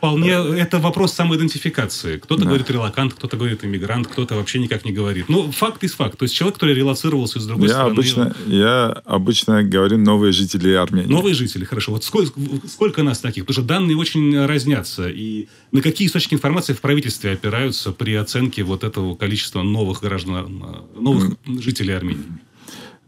вполне 0.01 0.31
это 0.31 0.79
вопрос 0.79 1.13
самоидентификации. 1.13 2.17
Кто-то 2.17 2.41
да. 2.41 2.47
говорит 2.47 2.71
релакант, 2.71 3.13
кто-то 3.13 3.37
говорит 3.37 3.63
иммигрант, 3.63 4.07
кто-то 4.07 4.33
вообще 4.33 4.57
никак 4.57 4.83
не 4.83 4.91
говорит. 4.91 5.29
Ну, 5.29 5.51
факт 5.51 5.83
из 5.83 5.93
факт. 5.93 6.17
То 6.17 6.23
есть 6.23 6.33
человек, 6.33 6.55
который 6.55 6.73
релацировался 6.73 7.37
из 7.37 7.45
другой 7.45 7.67
я 7.67 7.75
страны. 7.75 7.91
Обычно, 7.91 8.35
я 8.47 8.87
обычно 9.05 9.61
говорю 9.61 9.99
новые 9.99 10.31
жители 10.31 10.73
Армении. 10.73 11.07
Новые 11.07 11.35
жители, 11.35 11.65
хорошо. 11.65 11.91
Вот 11.91 12.03
сколько, 12.03 12.31
сколько 12.67 13.03
нас 13.03 13.19
таких? 13.19 13.45
Потому 13.45 13.63
что 13.63 13.73
данные 13.73 13.95
очень 13.95 14.43
разнятся. 14.43 15.07
И 15.07 15.47
на 15.71 15.83
какие 15.83 16.07
источники 16.07 16.33
информации 16.33 16.73
в 16.73 16.81
правительстве 16.81 17.33
опираются 17.33 17.91
при 17.91 18.15
оценке 18.15 18.63
вот 18.63 18.83
этого 18.83 19.15
количества 19.15 19.61
новых 19.61 20.01
граждан, 20.01 20.63
новых 20.99 21.35
mm. 21.45 21.61
жителей 21.61 21.93
Армении? 21.93 22.25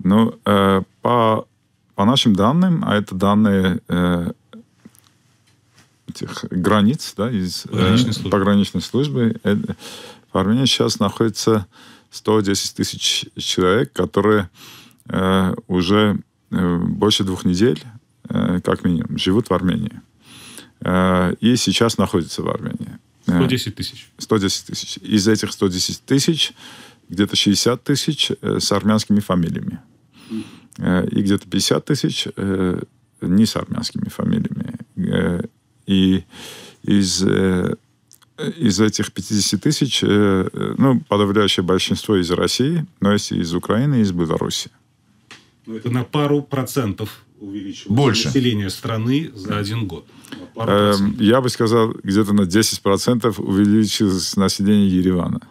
Ну, 0.03 0.35
э, 0.45 0.83
по, 1.01 1.47
по 1.95 2.05
нашим 2.05 2.35
данным, 2.35 2.83
а 2.85 2.95
это 2.95 3.15
данные 3.15 3.79
э, 3.87 4.31
этих 6.13 6.45
границ, 6.49 7.13
да, 7.17 7.29
из 7.29 7.63
пограничной 7.63 8.11
э, 8.11 8.13
службы, 8.13 8.29
пограничной 8.29 8.81
службы 8.81 9.35
э, 9.43 9.55
в 10.31 10.37
Армении 10.37 10.65
сейчас 10.65 10.99
находится 10.99 11.67
110 12.11 12.75
тысяч 12.75 13.25
человек, 13.37 13.91
которые 13.93 14.49
э, 15.09 15.55
уже 15.67 16.19
э, 16.51 16.77
больше 16.77 17.23
двух 17.23 17.45
недель, 17.45 17.81
э, 18.29 18.59
как 18.63 18.83
минимум, 18.83 19.17
живут 19.17 19.49
в 19.49 19.53
Армении. 19.53 20.01
Э, 20.81 21.33
и 21.39 21.55
сейчас 21.55 21.97
находятся 21.97 22.41
в 22.41 22.49
Армении. 22.49 22.99
110 23.25 23.75
тысяч. 23.75 24.09
110 24.17 24.65
тысяч. 24.65 24.97
Из 24.97 25.27
этих 25.27 25.51
110 25.51 26.05
тысяч 26.05 26.53
где-то 27.09 27.35
60 27.35 27.83
тысяч 27.83 28.31
с 28.41 28.71
армянскими 28.71 29.19
фамилиями. 29.19 29.79
И 30.77 31.21
где-то 31.21 31.47
50 31.47 31.85
тысяч 31.85 32.27
не 33.21 33.45
с 33.45 33.55
армянскими 33.55 34.09
фамилиями. 34.09 34.79
Э, 35.87 35.91
и 35.91 36.23
из, 36.83 37.23
э, 37.23 37.75
из 38.57 38.79
этих 38.79 39.11
50 39.11 39.61
тысяч, 39.61 40.03
э, 40.03 40.49
ну, 40.77 40.99
подавляющее 41.07 41.63
большинство 41.63 42.15
из 42.17 42.31
России, 42.31 42.85
но 42.99 43.13
есть 43.13 43.31
и 43.31 43.39
из 43.39 43.53
Украины, 43.53 43.95
и 43.95 44.01
из 44.01 44.11
Беларуси. 44.11 44.69
Ну, 45.65 45.75
это 45.75 45.89
на 45.89 46.03
пару 46.03 46.41
процентов 46.41 47.23
увеличилось 47.39 47.97
Больше. 47.97 48.27
население 48.27 48.69
страны 48.69 49.31
за 49.33 49.57
один 49.57 49.87
год. 49.87 50.05
Эм, 50.55 51.17
я 51.19 51.41
бы 51.41 51.49
сказал, 51.49 51.93
где-то 52.03 52.33
на 52.33 52.45
10% 52.45 53.39
увеличилось 53.39 54.35
население 54.35 54.87
Еревана. 54.87 55.41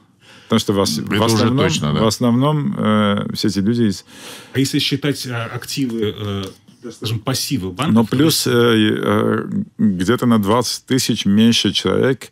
Потому 0.45 0.61
что 0.61 0.73
вас, 0.75 0.99
в 0.99 1.23
основном, 1.23 1.59
точно, 1.59 1.95
да. 1.95 2.03
в 2.03 2.07
основном 2.07 2.75
э, 2.77 3.27
все 3.35 3.49
эти 3.49 3.61
люди... 3.61 3.85
Из... 3.85 4.05
А 4.53 4.59
если 4.59 4.81
считать 4.81 5.27
а, 5.27 5.47
активы 5.47 6.15
э, 6.15 6.45
скажем, 6.91 7.21
пассивы 7.21 7.71
банков. 7.71 7.95
Но 7.95 8.05
плюс 8.05 8.47
э, 8.47 8.51
э, 8.51 9.49
где-то 9.79 10.27
на 10.27 10.39
20 10.39 10.87
тысяч 10.87 11.27
меньше 11.27 11.73
человек 11.73 12.31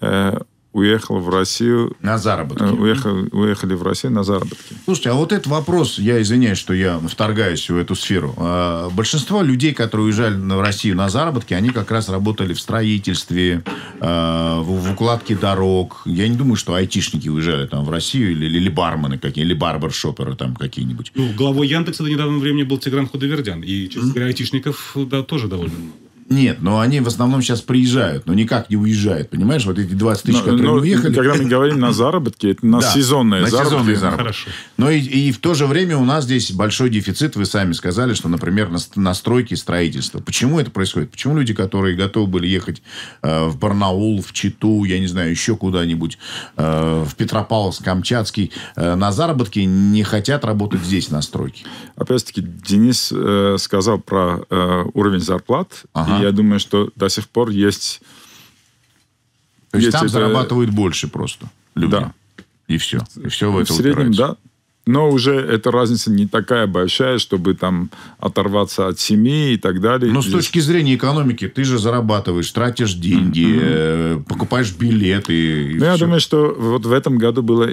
э, 0.00 0.38
уехал 0.78 1.18
в 1.18 1.28
Россию... 1.28 1.96
На 2.00 2.18
заработки. 2.18 2.62
Э, 2.62 2.70
уехал, 2.70 3.28
уехали 3.32 3.74
в 3.74 3.82
Россию 3.82 4.12
на 4.12 4.22
заработки. 4.22 4.74
Слушайте, 4.84 5.10
а 5.10 5.14
вот 5.14 5.32
этот 5.32 5.46
вопрос, 5.46 5.98
я 5.98 6.20
извиняюсь, 6.22 6.58
что 6.58 6.72
я 6.72 6.98
вторгаюсь 6.98 7.68
в 7.68 7.76
эту 7.76 7.94
сферу. 7.94 8.34
А, 8.36 8.88
большинство 8.90 9.42
людей, 9.42 9.74
которые 9.74 10.06
уезжали 10.06 10.36
в 10.36 10.60
Россию 10.60 10.96
на 10.96 11.08
заработки, 11.08 11.54
они 11.54 11.70
как 11.70 11.90
раз 11.90 12.08
работали 12.08 12.54
в 12.54 12.60
строительстве, 12.60 13.62
а, 14.00 14.60
в, 14.60 14.92
укладке 14.92 15.36
дорог. 15.36 16.02
Я 16.04 16.28
не 16.28 16.36
думаю, 16.36 16.56
что 16.56 16.74
айтишники 16.74 17.28
уезжали 17.28 17.66
там 17.66 17.84
в 17.84 17.90
Россию 17.90 18.32
или, 18.32 18.46
или 18.46 18.68
бармены 18.68 19.18
какие 19.18 19.44
или 19.44 19.54
барбершоперы 19.54 20.36
там 20.36 20.56
какие-нибудь. 20.56 21.12
Ну, 21.14 21.32
главой 21.34 21.68
Яндекса 21.68 22.02
до 22.04 22.10
недавнего 22.10 22.38
времени 22.38 22.62
был 22.62 22.78
Тигран 22.78 23.06
Худовердян. 23.06 23.62
И, 23.62 23.88
честно 23.88 24.10
говоря, 24.10 24.26
айтишников 24.26 24.92
да, 24.94 25.22
тоже 25.22 25.48
довольно 25.48 25.74
много. 25.74 26.07
Нет, 26.30 26.58
но 26.60 26.80
они 26.80 27.00
в 27.00 27.06
основном 27.06 27.40
сейчас 27.40 27.62
приезжают, 27.62 28.26
но 28.26 28.34
никак 28.34 28.68
не 28.68 28.76
уезжают, 28.76 29.30
понимаешь? 29.30 29.64
Вот 29.64 29.78
эти 29.78 29.94
20 29.94 30.24
тысяч, 30.24 30.38
Но- 30.38 30.44
которые 30.44 30.66
но 30.66 30.72
уехали... 30.74 31.14
Когда 31.14 31.34
мы 31.34 31.44
говорим 31.44 31.80
на 31.80 31.92
заработки, 31.92 32.48
это 32.48 32.66
на 32.66 32.80
Да, 32.88 32.90
сезонные 32.90 33.40
на 33.42 33.48
заработки. 33.48 33.74
сезонные 33.74 33.96
заработки. 33.96 34.22
Хорошо. 34.22 34.50
Но 34.76 34.90
и, 34.90 35.00
и 35.00 35.32
в 35.32 35.38
то 35.38 35.54
же 35.54 35.66
время 35.66 35.96
у 35.96 36.04
нас 36.04 36.24
здесь 36.24 36.52
большой 36.52 36.90
дефицит. 36.90 37.36
Вы 37.36 37.46
сами 37.46 37.72
сказали, 37.72 38.12
что, 38.12 38.28
например, 38.28 38.68
на, 38.68 38.78
на 38.96 39.14
стройке 39.14 39.54
и 39.54 39.56
строительство. 39.56 40.20
Почему 40.20 40.60
это 40.60 40.70
происходит? 40.70 41.10
Почему 41.10 41.36
люди, 41.36 41.54
которые 41.54 41.96
готовы 41.96 42.26
были 42.26 42.46
ехать 42.46 42.82
э, 43.22 43.46
в 43.46 43.58
Барнаул, 43.58 44.20
в 44.22 44.32
Читу, 44.34 44.84
я 44.84 44.98
не 44.98 45.06
знаю, 45.06 45.30
еще 45.30 45.56
куда-нибудь, 45.56 46.18
э, 46.56 47.04
в 47.08 47.14
Петропавловск, 47.14 47.82
Камчатский, 47.82 48.52
э, 48.76 48.94
на 48.96 49.12
заработки 49.12 49.60
не 49.60 50.02
хотят 50.02 50.44
работать 50.44 50.82
здесь, 50.82 51.10
на 51.10 51.22
стройке? 51.22 51.64
Опять-таки, 51.96 52.42
Денис 52.42 53.10
э, 53.14 53.56
сказал 53.58 53.98
про 53.98 54.40
э, 54.50 54.84
уровень 54.92 55.20
зарплат. 55.20 55.84
Ага. 55.94 56.17
И 56.18 56.22
я 56.22 56.32
думаю, 56.32 56.60
что 56.60 56.90
до 56.96 57.08
сих 57.08 57.28
пор 57.28 57.50
есть... 57.50 58.00
То 59.70 59.76
есть, 59.78 59.86
есть 59.86 59.92
там 59.92 60.04
это- 60.04 60.12
зарабатывают 60.12 60.70
больше 60.70 61.08
просто 61.08 61.50
люди. 61.74 61.92
Да. 61.92 62.12
И 62.68 62.76
все. 62.78 63.00
И 63.22 63.28
все 63.28 63.50
в 63.50 63.58
это 63.58 63.72
в 63.72 63.76
среднем, 63.76 64.10
упирается. 64.10 64.22
да. 64.28 64.36
Но 64.86 65.10
уже 65.10 65.34
эта 65.34 65.70
разница 65.70 66.10
не 66.10 66.26
такая 66.26 66.66
большая, 66.66 67.18
чтобы 67.18 67.52
там 67.52 67.90
оторваться 68.18 68.88
от 68.88 68.98
семьи 68.98 69.52
и 69.52 69.56
так 69.58 69.82
далее. 69.82 70.10
Но 70.10 70.22
с 70.22 70.24
Здесь- 70.24 70.36
точки 70.36 70.60
зрения 70.60 70.94
экономики, 70.94 71.46
ты 71.46 71.64
же 71.64 71.78
зарабатываешь, 71.78 72.50
тратишь 72.50 72.94
деньги, 72.94 73.58
э, 73.60 74.20
покупаешь 74.26 74.72
билеты. 74.74 75.72
и 75.72 75.78
Ну, 75.78 75.84
я 75.84 75.98
думаю, 75.98 76.20
что 76.20 76.54
вот 76.58 76.86
в 76.86 76.92
этом 76.92 77.18
году 77.18 77.42
было 77.42 77.68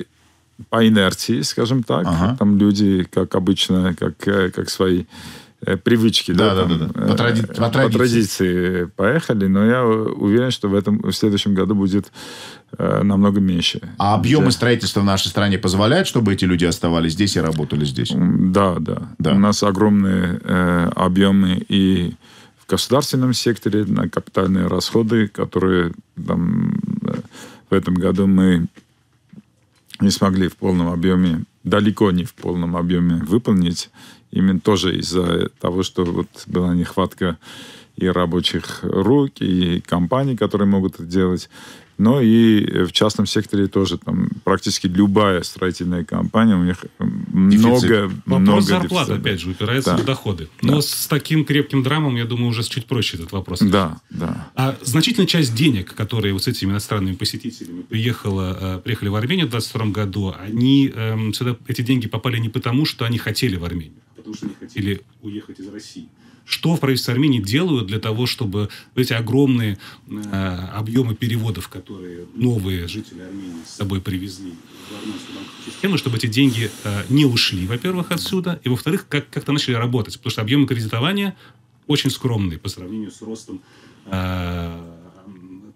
по 0.69 0.85
инерции, 0.85 1.41
скажем 1.41 1.83
так. 1.83 2.05
Ага. 2.05 2.35
Там 2.37 2.57
люди, 2.57 3.07
как 3.09 3.33
обычно, 3.35 3.95
как, 3.95 4.27
э, 4.27 4.49
как 4.51 4.69
свои 4.69 5.05
привычки. 5.83 6.31
Да, 6.33 6.53
да, 6.55 6.61
там, 6.67 6.77
да, 6.79 6.85
да. 6.87 7.01
э, 7.01 7.07
По 7.07 7.13
тради- 7.15 7.47
по 7.47 7.69
традиции. 7.69 7.97
традиции 7.97 8.85
поехали. 8.95 9.47
Но 9.47 9.65
я 9.65 9.83
уверен, 9.85 10.51
что 10.51 10.67
в, 10.69 10.75
этом, 10.75 10.99
в 11.01 11.11
следующем 11.13 11.53
году 11.55 11.75
будет 11.75 12.11
э, 12.77 13.01
намного 13.03 13.39
меньше. 13.39 13.79
А 13.97 14.15
объемы 14.15 14.45
Да. 14.45 14.51
строительства 14.51 15.01
в 15.01 15.05
нашей 15.05 15.29
стране 15.29 15.57
позволяют, 15.57 16.07
чтобы 16.07 16.33
эти 16.33 16.45
люди 16.45 16.65
оставались 16.65 17.13
здесь 17.13 17.35
и 17.35 17.39
работали 17.39 17.85
здесь? 17.85 18.11
Да, 18.15 18.75
да. 18.79 19.09
Да. 19.17 19.31
У 19.31 19.39
нас 19.39 19.63
огромные 19.63 20.39
э, 20.43 20.89
объемы 20.95 21.65
и 21.69 22.13
в 22.59 22.69
государственном 22.69 23.33
секторе 23.33 23.85
на 23.85 24.09
капитальные 24.09 24.67
расходы, 24.67 25.27
которые 25.27 25.93
там, 26.27 26.73
э, 27.07 27.13
в 27.69 27.73
этом 27.73 27.93
году 27.95 28.27
мы 28.27 28.65
не 30.01 30.09
смогли 30.11 30.47
в 30.49 30.57
полном 30.57 30.89
объеме, 30.89 31.43
далеко 31.63 32.11
не 32.11 32.25
в 32.25 32.33
полном 32.33 32.75
объеме 32.75 33.15
выполнить. 33.25 33.89
Именно 34.31 34.59
тоже 34.59 34.97
из-за 34.99 35.49
того, 35.59 35.83
что 35.83 36.03
вот 36.03 36.27
была 36.47 36.73
нехватка 36.75 37.37
и 37.95 38.07
рабочих 38.07 38.79
рук, 38.83 39.33
и 39.39 39.79
компаний, 39.81 40.35
которые 40.35 40.67
могут 40.67 40.95
это 40.95 41.05
делать. 41.05 41.49
Но 41.97 42.19
и 42.19 42.83
в 42.83 42.91
частном 42.91 43.25
секторе 43.25 43.67
тоже 43.67 43.97
там 43.97 44.27
практически 44.43 44.85
любая 44.87 45.43
строительная 45.43 46.03
компания, 46.03 46.57
у 46.57 46.63
них 46.65 46.83
много, 46.99 48.11
Вопрос 48.25 48.41
много 48.41 48.61
зарплаты, 48.61 49.11
дефицита. 49.11 49.13
опять 49.15 49.39
же, 49.39 49.49
упирается 49.51 49.91
Да. 49.95 49.97
в 50.03 50.05
доходы. 50.05 50.49
Но 50.61 50.81
с 50.81 51.07
таким 51.07 51.45
крепким 51.45 51.83
драмом, 51.83 52.17
я 52.17 52.25
думаю, 52.25 52.49
уже 52.49 52.63
чуть 52.63 52.85
проще 52.85 53.15
этот 53.15 53.31
вопрос. 53.31 53.59
Да, 53.61 54.01
да. 54.09 54.51
А 54.55 54.75
значительная 54.81 55.27
часть 55.27 55.55
денег, 55.55 55.93
которые 55.95 56.33
вот 56.33 56.43
с 56.43 56.49
этими 56.49 56.71
иностранными 56.71 57.15
посетителями 57.15 57.83
приехала, 57.83 58.57
э, 58.59 58.79
приехали 58.83 59.07
в 59.07 59.15
Армению 59.15 59.47
в 59.47 59.51
2022 59.51 59.91
году, 59.93 60.35
они 60.37 60.91
эм, 60.93 61.33
сюда, 61.33 61.55
эти 61.67 61.81
деньги 61.81 62.09
попали 62.09 62.39
не 62.39 62.49
потому, 62.49 62.83
что 62.83 63.05
они 63.05 63.17
хотели 63.19 63.55
в 63.55 63.63
Армению, 63.63 63.93
потому 64.25 64.35
что 64.35 64.47
они 64.47 64.55
хотели 64.55 65.01
уехать 65.21 65.59
из 65.59 65.67
России. 65.67 66.09
Что 66.45 66.75
в 66.75 66.79
правительстве 66.79 67.13
Армении 67.13 67.41
делают 67.41 67.87
для 67.87 67.99
того, 67.99 68.25
чтобы 68.25 68.69
эти 68.95 69.13
огромные 69.13 69.77
э, 70.07 70.69
объемы 70.73 71.15
переводов, 71.15 71.69
которые 71.69 72.25
новые 72.35 72.87
жители 72.87 73.21
Армении 73.21 73.63
с 73.65 73.71
собой 73.71 74.01
привезли 74.01 74.53
в 74.89 74.99
армянскую 74.99 75.35
банковскую 75.35 75.73
систему, 75.73 75.97
чтобы 75.97 76.17
эти 76.17 76.27
деньги 76.27 76.69
э, 76.83 77.03
не 77.09 77.25
ушли, 77.25 77.65
во-первых, 77.67 78.11
отсюда, 78.11 78.59
и, 78.63 78.69
во-вторых, 78.69 79.07
как- 79.07 79.29
как-то 79.29 79.51
начали 79.51 79.75
работать. 79.75 80.17
Потому 80.17 80.31
что 80.31 80.41
объемы 80.41 80.67
кредитования 80.67 81.35
очень 81.87 82.09
скромные 82.09 82.59
по 82.59 82.69
сравнению 82.69 83.11
с 83.11 83.21
ростом 83.21 83.61
э, 84.05 84.95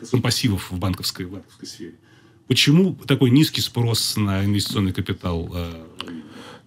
с 0.02 0.20
пассивов 0.22 0.72
в 0.72 0.78
банковской, 0.78 1.26
в 1.26 1.32
банковской 1.32 1.68
сфере. 1.68 1.96
Почему 2.48 2.96
такой 3.08 3.30
низкий 3.32 3.62
спрос 3.62 4.18
на 4.18 4.46
инвестиционный 4.46 4.94
капитал? 4.94 5.52
э? 5.54 5.86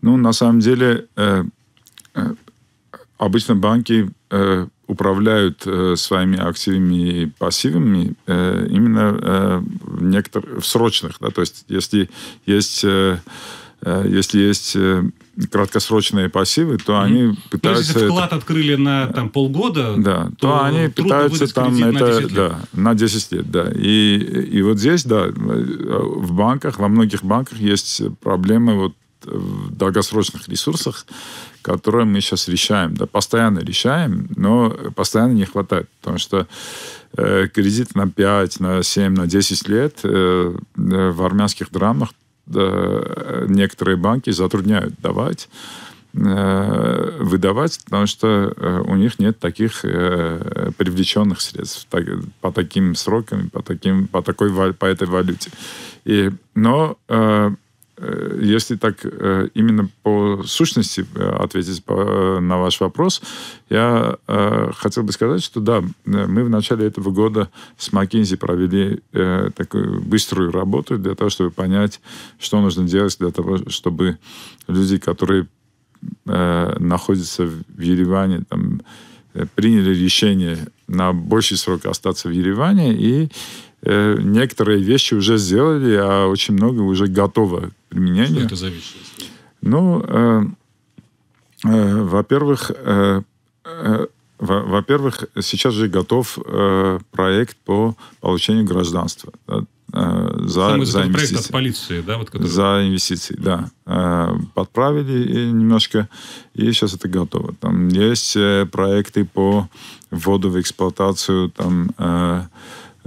Ну, 0.02 0.16
на 0.16 0.32
самом 0.32 0.58
деле, 0.58 1.06
э, 1.14 1.44
э, 1.44 1.44
обычно 3.18 3.54
банки 3.56 4.10
э, 4.30 4.66
управляют 4.86 5.62
э, 5.66 5.94
своими 5.96 6.38
активами 6.38 7.22
и 7.22 7.26
пассивами 7.26 8.14
э, 8.26 8.66
именно 8.70 9.16
э, 9.20 9.62
в, 9.82 10.02
некотор- 10.02 10.60
в 10.60 10.66
срочных. 10.66 11.16
Да? 11.20 11.28
То 11.30 11.40
есть, 11.42 11.64
если 11.68 12.10
есть, 12.46 12.82
э, 12.84 13.18
э, 13.82 14.06
если 14.08 14.40
есть 14.40 14.72
э, 14.74 15.04
краткосрочные 15.50 16.28
пассивы, 16.28 16.76
то 16.78 17.00
они 17.00 17.22
Ну, 17.22 17.36
пытаются... 17.48 17.84
если 17.84 18.02
это- 18.02 18.10
вклад 18.12 18.32
открыли 18.32 18.74
на 18.74 19.06
там, 19.06 19.30
полгода, 19.30 19.94
да, 19.96 20.24
то, 20.38 20.48
то 20.48 20.64
они 20.64 20.88
пытаются 20.88 21.46
там 21.54 21.74
кредит 21.76 21.92
на 21.92 21.96
это, 21.98 22.06
10 22.18 22.22
лет. 22.22 22.32
да, 22.34 22.60
на 22.72 22.94
10 22.94 23.32
лет, 23.32 23.50
да. 23.50 23.72
И, 23.74 24.16
и 24.18 24.62
вот 24.62 24.78
здесь, 24.78 25.04
да, 25.04 25.28
в 25.28 26.32
банках, 26.32 26.78
во 26.78 26.88
многих 26.88 27.22
банках 27.24 27.58
есть 27.58 28.02
проблемы 28.18 28.74
вот 28.74 28.94
в 29.24 29.74
долгосрочных 29.74 30.48
ресурсах, 30.48 31.06
которые 31.62 32.04
мы 32.04 32.20
сейчас 32.20 32.48
решаем, 32.48 32.94
да, 32.94 33.06
постоянно 33.06 33.60
решаем, 33.60 34.28
но 34.36 34.70
постоянно 34.94 35.32
не 35.32 35.44
хватает, 35.44 35.88
потому 36.00 36.18
что 36.18 36.46
э, 37.16 37.46
кредит 37.48 37.94
на 37.94 38.08
5, 38.08 38.60
на 38.60 38.82
7, 38.82 39.14
на 39.14 39.26
10 39.26 39.68
лет 39.68 40.00
э, 40.02 40.56
в 40.74 41.22
армянских 41.24 41.70
драмах 41.70 42.10
э, 42.52 43.46
некоторые 43.48 43.96
банки 43.96 44.30
затрудняют 44.30 44.94
давать, 45.00 45.48
э, 46.14 47.18
выдавать, 47.20 47.80
потому 47.84 48.06
что 48.06 48.52
э, 48.56 48.82
у 48.86 48.96
них 48.96 49.18
нет 49.18 49.38
таких 49.38 49.84
э, 49.84 50.70
привлеченных 50.76 51.40
средств 51.40 51.86
так- 51.90 52.24
по 52.40 52.52
таким 52.52 52.94
срокам, 52.94 53.50
по, 53.50 53.62
таким, 53.62 54.08
по, 54.08 54.22
такой, 54.22 54.52
по 54.74 54.86
этой 54.86 55.06
валюте. 55.06 55.50
И, 56.04 56.30
но 56.54 56.98
э, 57.08 57.50
если 58.40 58.76
так 58.76 58.96
э, 59.04 59.48
именно 59.54 59.88
по 60.02 60.42
сущности 60.44 61.06
э, 61.14 61.22
ответить 61.24 61.86
на 61.86 62.58
ваш 62.58 62.80
вопрос, 62.80 63.22
я 63.68 64.16
э, 64.26 64.70
хотел 64.74 65.02
бы 65.02 65.12
сказать, 65.12 65.42
что 65.42 65.60
да, 65.60 65.78
э, 65.78 66.26
мы 66.26 66.42
в 66.44 66.50
начале 66.50 66.86
этого 66.86 67.10
года 67.10 67.50
с 67.76 67.92
McKinsey 67.92 68.36
провели 68.38 69.02
э, 69.12 69.50
такую 69.54 70.00
быструю 70.00 70.50
работу 70.50 70.98
для 70.98 71.14
того, 71.14 71.30
чтобы 71.30 71.50
понять, 71.50 72.00
что 72.40 72.60
нужно 72.60 72.88
делать 72.88 73.16
для 73.18 73.30
того, 73.30 73.58
чтобы 73.68 74.18
люди, 74.68 74.98
которые 74.98 75.46
э, 76.26 76.76
находятся 76.78 77.44
в 77.46 77.80
Ереване, 77.80 78.44
там, 78.48 78.80
э, 79.34 79.46
приняли 79.54 79.94
решение 79.94 80.58
на 80.88 81.12
больший 81.12 81.58
срок 81.58 81.86
остаться 81.86 82.28
в 82.28 82.32
Ереване, 82.32 82.94
и 82.94 83.28
э, 83.82 84.16
некоторые 84.18 84.82
вещи 84.82 85.14
уже 85.14 85.36
сделали, 85.36 85.94
а 85.94 86.26
очень 86.26 86.54
много 86.54 86.80
уже 86.80 87.06
готово 87.06 87.70
к 87.94 88.26
Что 88.26 88.40
это 88.40 88.56
за 88.56 88.68
вещи? 88.68 88.94
Ну, 89.60 90.02
э, 90.06 90.42
э, 91.64 92.02
во-первых, 92.02 92.70
э, 92.74 93.22
э, 93.64 94.06
во- 94.38 94.62
во-первых, 94.62 95.24
сейчас 95.40 95.74
же 95.74 95.88
готов 95.88 96.38
э, 96.44 96.98
проект 97.12 97.56
по 97.58 97.94
получению 98.20 98.64
гражданства 98.64 99.32
да, 99.46 99.64
э, 99.92 100.38
за, 100.46 100.70
Самый 100.70 100.86
за 100.86 101.02
инвестиции. 101.04 101.44
от 101.44 101.48
полиции, 101.52 102.00
да, 102.00 102.18
вот 102.18 102.30
который... 102.30 102.48
За 102.48 102.82
инвестиции, 102.84 103.36
да. 103.38 103.70
Э, 103.86 104.34
Подправили 104.54 105.32
и 105.32 105.52
немножко, 105.52 106.08
и 106.54 106.72
сейчас 106.72 106.94
это 106.94 107.08
готово. 107.08 107.54
Там 107.60 107.88
есть 107.88 108.34
э, 108.36 108.66
проекты 108.66 109.24
по 109.24 109.68
вводу 110.10 110.50
в 110.50 110.60
эксплуатацию 110.60 111.50
там, 111.50 111.90
э, 111.98 112.42
э, 112.42 112.42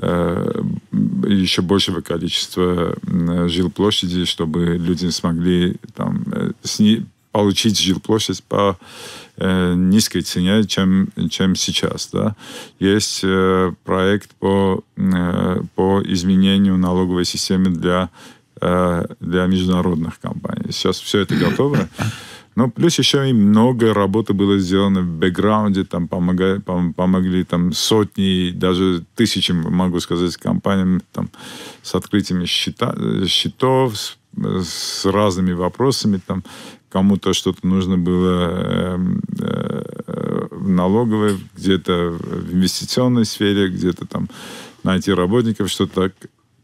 еще 0.02 1.62
большего 1.62 2.02
количества 2.02 2.96
м, 3.08 3.48
жилплощади, 3.50 4.26
чтобы 4.26 4.78
люди 4.78 5.10
смогли 5.10 5.78
там, 5.96 6.24
э, 6.32 6.52
сни- 6.64 7.06
получить 7.32 7.80
жилплощадь 7.80 8.44
по 8.44 8.78
э, 9.38 9.74
низкой 9.76 10.22
цене, 10.22 10.64
чем, 10.66 11.10
чем 11.30 11.56
сейчас. 11.56 12.10
Да. 12.14 12.36
Есть 12.80 13.22
э, 13.24 13.74
проект 13.84 14.30
по, 14.36 14.84
э, 14.96 15.62
по 15.76 16.02
изменению 16.06 16.78
налоговой 16.78 17.26
системы 17.26 17.72
для, 17.72 18.10
э, 18.62 19.06
для 19.20 19.46
международных 19.48 20.20
компаний. 20.20 20.72
Сейчас 20.72 21.00
все 21.00 21.20
это 21.20 21.36
готово. 21.36 21.90
Ну, 22.56 22.72
плюс 22.72 22.98
еще 22.98 23.30
и 23.30 23.34
много 23.34 23.94
работы 23.94 24.34
было 24.34 24.58
сделано 24.58 25.02
в 25.02 25.08
бэкграунде, 25.08 25.84
там 25.84 26.08
помогали, 26.08 26.60
пом- 26.62 26.94
помогли 26.94 27.44
там 27.44 27.74
сотни, 27.74 28.52
даже 28.52 29.04
тысячи, 29.16 29.52
могу 29.52 30.00
сказать, 30.00 30.38
компаниям 30.38 31.02
там, 31.12 31.30
с 31.84 31.96
открытием 31.96 32.46
счета, 32.46 32.96
счетов, 33.28 33.98
с, 33.98 34.18
с 34.38 35.06
разными 35.06 35.52
вопросами, 35.52 36.22
там, 36.26 36.44
кому-то 36.90 37.34
что-то 37.34 37.68
нужно 37.68 37.98
было 37.98 38.94
эм, 38.96 39.22
э, 39.38 40.48
в 40.50 40.70
налоговой, 40.70 41.38
где-то 41.58 42.18
в 42.18 42.54
инвестиционной 42.54 43.26
сфере, 43.26 43.68
где-то 43.68 44.06
там 44.06 44.30
найти 44.84 45.12
работников, 45.12 45.70
что-то. 45.70 46.14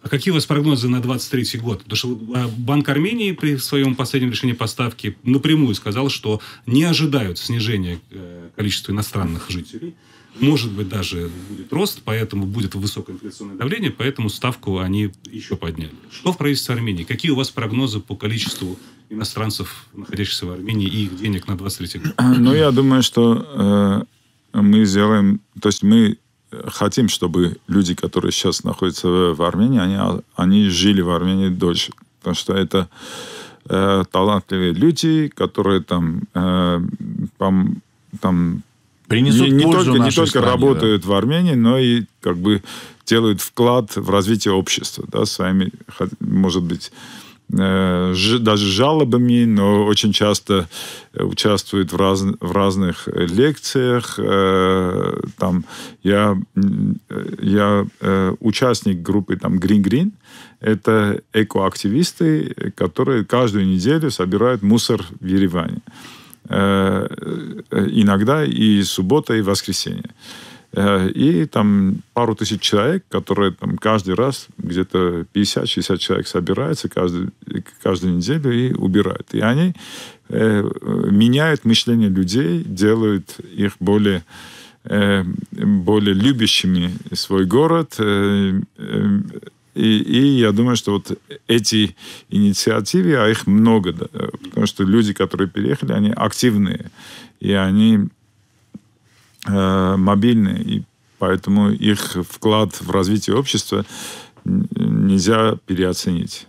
А 0.03 0.09
какие 0.09 0.31
у 0.31 0.35
вас 0.35 0.45
прогнозы 0.45 0.87
на 0.87 0.99
23 0.99 1.59
год? 1.59 1.83
Потому 1.83 1.95
что 1.95 2.19
а, 2.35 2.47
Банк 2.57 2.89
Армении 2.89 3.33
при 3.33 3.57
своем 3.57 3.95
последнем 3.95 4.31
решении 4.31 4.53
поставки 4.53 5.15
напрямую 5.23 5.75
сказал, 5.75 6.09
что 6.09 6.41
не 6.65 6.83
ожидают 6.83 7.37
снижения 7.37 7.99
э, 8.09 8.49
количества 8.55 8.91
иностранных 8.91 9.49
жителей. 9.49 9.93
Может 10.39 10.71
быть, 10.71 10.87
даже 10.87 11.29
будет 11.49 11.71
рост, 11.73 12.01
поэтому 12.03 12.45
будет 12.45 12.73
высокое 12.73 13.15
инфляционное 13.15 13.57
давление, 13.57 13.91
поэтому 13.91 14.29
ставку 14.29 14.79
они 14.79 15.11
еще 15.29 15.55
подняли. 15.55 15.91
Что 16.11 16.31
в 16.31 16.37
правительстве 16.37 16.75
Армении? 16.75 17.03
Какие 17.03 17.31
у 17.31 17.35
вас 17.35 17.51
прогнозы 17.51 17.99
по 17.99 18.15
количеству 18.15 18.79
иностранцев, 19.09 19.85
находящихся 19.93 20.45
в 20.45 20.51
Армении, 20.51 20.87
и 20.87 21.05
их 21.05 21.17
денег 21.17 21.47
на 21.47 21.57
23 21.57 22.01
год? 22.01 22.13
Ну, 22.39 22.55
я 22.55 22.71
думаю, 22.71 23.03
что 23.03 24.07
э, 24.53 24.59
мы 24.61 24.85
сделаем... 24.85 25.41
То 25.59 25.67
есть 25.67 25.83
мы 25.83 26.17
хотим, 26.67 27.09
чтобы 27.09 27.57
люди, 27.67 27.95
которые 27.95 28.31
сейчас 28.31 28.63
находятся 28.63 29.07
в 29.07 29.41
Армении, 29.41 29.79
они, 29.79 30.21
они 30.35 30.69
жили 30.69 31.01
в 31.01 31.09
Армении 31.09 31.49
дольше. 31.49 31.91
Потому 32.19 32.35
что 32.35 32.53
это 32.53 32.89
э, 33.69 34.03
талантливые 34.11 34.73
люди, 34.73 35.27
которые 35.33 35.81
там, 35.81 36.23
э, 36.33 36.81
там, 37.37 37.81
там 38.19 38.63
Принесут 39.07 39.47
не, 39.47 39.51
не 39.51 39.63
пользу 39.63 39.91
только, 39.91 40.03
не 40.05 40.11
только 40.11 40.29
стране, 40.29 40.47
работают 40.47 41.01
да. 41.01 41.09
в 41.09 41.13
Армении, 41.13 41.55
но 41.55 41.77
и 41.77 42.05
как 42.21 42.37
бы 42.37 42.63
делают 43.05 43.41
вклад 43.41 43.95
в 43.95 44.09
развитие 44.09 44.53
общества, 44.53 45.03
да, 45.11 45.25
своими, 45.25 45.71
может 46.21 46.63
быть, 46.63 46.93
даже 47.51 48.65
жалобами, 48.65 49.45
но 49.45 49.85
очень 49.85 50.13
часто 50.13 50.69
э, 51.13 51.23
участвует 51.23 51.91
в, 51.91 51.97
раз, 51.97 52.21
в 52.21 52.51
разных 52.51 53.07
лекциях. 53.07 54.17
Э, 54.17 55.13
там 55.37 55.65
я, 56.03 56.37
я 57.41 57.85
участник 58.39 59.01
группы 59.01 59.35
там 59.35 59.57
Green 59.57 59.83
Green. 59.83 60.11
Это 60.59 61.21
экоактивисты, 61.33 62.73
которые 62.75 63.25
каждую 63.25 63.65
неделю 63.65 64.11
собирают 64.11 64.61
мусор 64.61 65.03
в 65.19 65.25
Ереване. 65.25 65.81
Иногда 66.47 68.45
и 68.45 68.83
суббота, 68.83 69.33
и 69.33 69.41
воскресенье. 69.41 70.09
Э, 70.73 71.10
и 71.10 71.45
там 71.45 71.97
пару 72.13 72.36
тысяч 72.36 72.62
человек, 72.62 73.03
которые 73.10 73.51
там 73.51 73.77
каждый 73.77 74.15
раз, 74.15 74.47
где-то 74.57 75.25
50-60 75.34 75.97
человек 75.97 76.27
собираются 76.27 76.88
каждый, 76.88 77.29
каждую 77.84 78.15
неделю 78.15 78.51
и 78.51 78.73
убирают. 78.73 79.27
И 79.34 79.41
они 79.41 79.73
э, 80.29 80.63
меняют 81.10 81.65
мышление 81.65 82.10
людей, 82.10 82.63
делают 82.63 83.38
их 83.39 83.73
более 83.79 84.23
э, 84.86 85.23
более 85.51 86.13
любящими 86.13 86.91
свой 87.13 87.45
город. 87.45 87.99
И, 89.73 89.97
и 89.97 90.39
я 90.39 90.51
думаю, 90.51 90.75
что 90.75 90.91
вот 90.91 91.17
эти 91.47 91.95
инициативы, 92.29 93.15
а 93.15 93.29
их 93.29 93.47
много, 93.47 93.93
да, 93.93 94.07
потому 94.43 94.65
что 94.67 94.84
люди, 94.84 95.13
которые 95.13 95.47
переехали, 95.47 95.93
они 95.93 96.12
активные, 96.12 96.91
и 97.39 97.53
они 97.53 98.10
э, 99.45 99.95
мобильные, 99.97 100.62
и 100.62 100.84
поэтому 101.19 101.71
их 101.71 102.17
вклад 102.27 102.80
в 102.82 102.89
развитие 102.91 103.36
общества 103.36 103.86
нельзя 104.43 105.56
переоценить. 105.65 106.47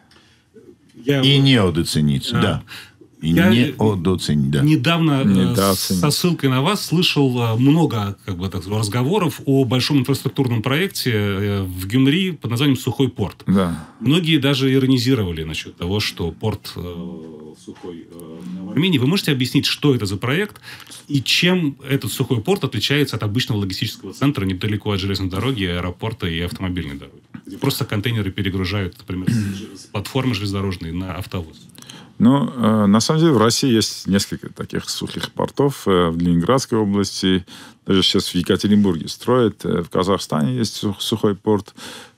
Я... 1.05 1.21
И 1.21 1.39
неодоценить, 1.39 2.31
а, 2.33 2.41
да. 2.41 2.63
И 2.92 2.92
я 3.23 3.51
недооценить, 3.51 4.51
да. 4.51 4.63
Недавно 4.63 5.23
э, 5.25 5.75
со 5.75 6.11
ссылкой 6.11 6.51
на 6.51 6.61
вас 6.61 6.85
слышал 6.85 7.41
э, 7.41 7.57
много 7.57 8.17
как 8.25 8.37
бы, 8.37 8.49
так, 8.49 8.67
разговоров 8.67 9.41
о 9.47 9.65
большом 9.65 10.01
инфраструктурном 10.01 10.63
проекте 10.63 11.13
э, 11.13 11.63
в 11.63 11.87
Гюмри 11.87 12.33
под 12.33 12.51
названием 12.51 12.77
«Сухой 12.77 13.09
порт». 13.09 13.45
Да. 13.47 13.87
Многие 14.01 14.39
даже 14.39 14.73
иронизировали 14.73 15.45
насчет 15.45 15.77
того, 15.77 16.01
что 16.01 16.33
порт 16.33 16.75
сухой 17.65 18.09
в 18.11 18.71
Армении. 18.71 18.99
Вы 18.99 19.07
можете 19.07 19.31
объяснить, 19.33 19.67
что 19.67 19.95
это 19.95 20.07
за 20.07 20.17
проект 20.17 20.61
и 21.09 21.23
чем 21.23 21.77
этот 21.89 22.13
сухой 22.13 22.41
порт 22.41 22.65
отличается 22.65 23.17
от 23.17 23.23
обычного 23.23 23.59
логистического 23.59 24.13
центра 24.13 24.45
недалеко 24.45 24.93
от 24.93 25.01
железной 25.01 25.29
дороги, 25.29 25.65
аэропорта 25.65 26.27
и 26.27 26.41
автомобильной 26.41 26.97
дороги? 26.97 27.21
Где 27.47 27.59
просто 27.59 27.85
контейнеры 27.85 28.31
перегружают, 28.31 28.97
например, 28.99 29.29
с 29.31 29.87
платформы 29.87 30.35
железнодорожной 30.35 30.93
на 30.93 31.15
автовоз. 31.17 31.69
Ну, 32.23 32.49
э, 32.55 32.87
на 32.87 33.01
самом 33.01 33.19
деле 33.19 33.33
в 33.33 33.39
России 33.39 33.69
есть 33.69 34.07
несколько 34.07 34.49
таких 34.53 34.89
сухих 34.89 35.33
портов. 35.33 35.89
Э, 35.89 36.09
в 36.09 36.19
Ленинградской 36.19 36.79
области, 36.79 37.45
даже 37.85 38.05
сейчас 38.05 38.29
в 38.29 38.37
Екатеринбурге 38.37 39.09
строят. 39.09 39.65
Э, 39.65 39.83
в 39.83 39.91
Казахстане 39.91 40.55
есть 40.57 40.85
сухой 41.01 41.35
порт 41.35 41.75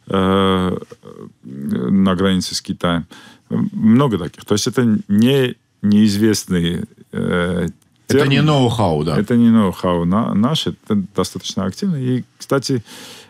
на 0.07 0.77
границе 1.43 2.55
с 2.55 2.61
Китаем. 2.61 3.07
Много 3.49 4.19
таких. 4.19 4.45
То 4.45 4.53
есть 4.53 4.67
это 4.67 4.99
не 5.09 5.55
неизвестные 5.81 6.85
э, 7.13 7.69
Это 8.07 8.27
не 8.27 8.43
ноу-хау, 8.43 9.05
да? 9.05 9.19
Это 9.19 9.37
не 9.37 9.49
ноу-хау 9.49 10.05
на, 10.05 10.35
наш, 10.35 10.67
это 10.67 11.03
достаточно 11.17 11.65
активно. 11.65 11.97
И, 11.97 12.25
кстати, 12.37 12.85
Э, 12.85 13.24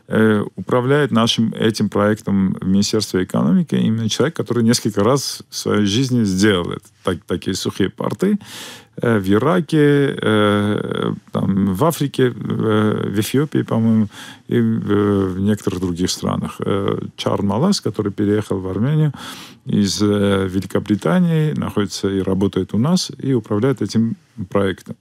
управляет 0.57 1.13
нашим 1.13 1.55
этим 1.55 1.89
проектом 1.89 2.55
в 2.61 2.67
Министерстве 2.67 3.25
экономики 3.25 3.75
именно 3.75 4.09
человек, 4.09 4.37
который 4.37 4.63
несколько 4.63 5.03
раз 5.03 5.43
в 5.49 5.57
своей 5.57 5.87
жизни 5.87 6.25
сделал 6.25 6.71
это. 6.71 6.85
Так, 7.03 7.19
такие 7.27 7.55
сухие 7.55 7.89
порты 7.89 8.39
э, 8.97 9.19
в 9.19 9.31
Ираке, 9.31 10.15
э, 10.21 11.13
там, 11.33 11.75
в 11.75 11.85
Африке, 11.85 12.31
в 12.31 13.19
Эфиопии, 13.19 13.63
по-моему, 13.63 14.09
и 14.49 14.61
в 14.61 15.41
некоторых 15.41 15.81
других 15.81 16.11
странах. 16.11 16.61
Чар 17.17 17.43
Малас, 17.43 17.81
который 17.81 18.13
переехал 18.13 18.59
в 18.61 18.69
Армению 18.69 19.13
из 19.65 20.03
Великобритании, 20.03 21.53
находится 21.53 22.09
и 22.09 22.21
работает 22.21 22.75
у 22.75 22.79
нас, 22.79 23.11
и 23.19 23.33
управляет 23.33 23.81
этим 23.81 24.17
проектом. 24.51 24.97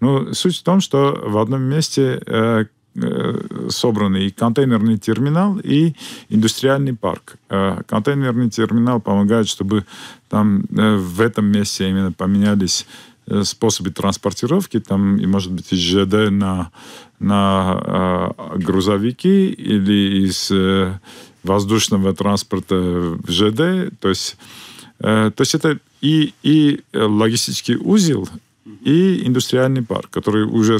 Но 0.00 0.32
суть 0.34 0.58
в 0.58 0.62
том, 0.62 0.80
что 0.80 1.20
в 1.24 1.38
одном 1.38 1.62
месте 1.62 2.20
Э, 2.36 2.66
собраны 3.68 4.26
и 4.26 4.30
контейнерный 4.30 4.98
терминал, 4.98 5.58
и 5.62 5.94
индустриальный 6.28 6.94
парк. 6.94 7.36
Э, 7.48 7.82
контейнерный 7.86 8.50
терминал 8.50 9.00
помогает, 9.00 9.48
чтобы 9.48 9.84
там 10.28 10.64
э, 10.76 10.96
в 10.96 11.20
этом 11.20 11.46
месте 11.46 11.88
именно 11.88 12.12
поменялись 12.12 12.86
способы 13.42 13.90
транспортировки, 13.90 14.78
там, 14.78 15.16
и, 15.16 15.26
может 15.26 15.50
быть, 15.50 15.72
из 15.72 15.78
ЖД 15.80 16.30
на, 16.30 16.70
на 17.18 18.32
э, 18.54 18.58
грузовики 18.58 19.48
или 19.48 20.26
из 20.26 20.48
э, 20.52 20.98
воздушного 21.42 22.14
транспорта 22.14 22.76
в 22.76 23.28
ЖД. 23.28 23.98
То 23.98 24.08
есть, 24.08 24.36
э, 25.00 25.32
то 25.34 25.40
есть 25.40 25.56
это 25.56 25.80
и, 26.00 26.34
и 26.44 26.82
логистический 26.92 27.76
узел, 27.76 28.28
и 28.82 29.26
индустриальный 29.26 29.82
парк, 29.82 30.10
который 30.10 30.44
уже 30.44 30.78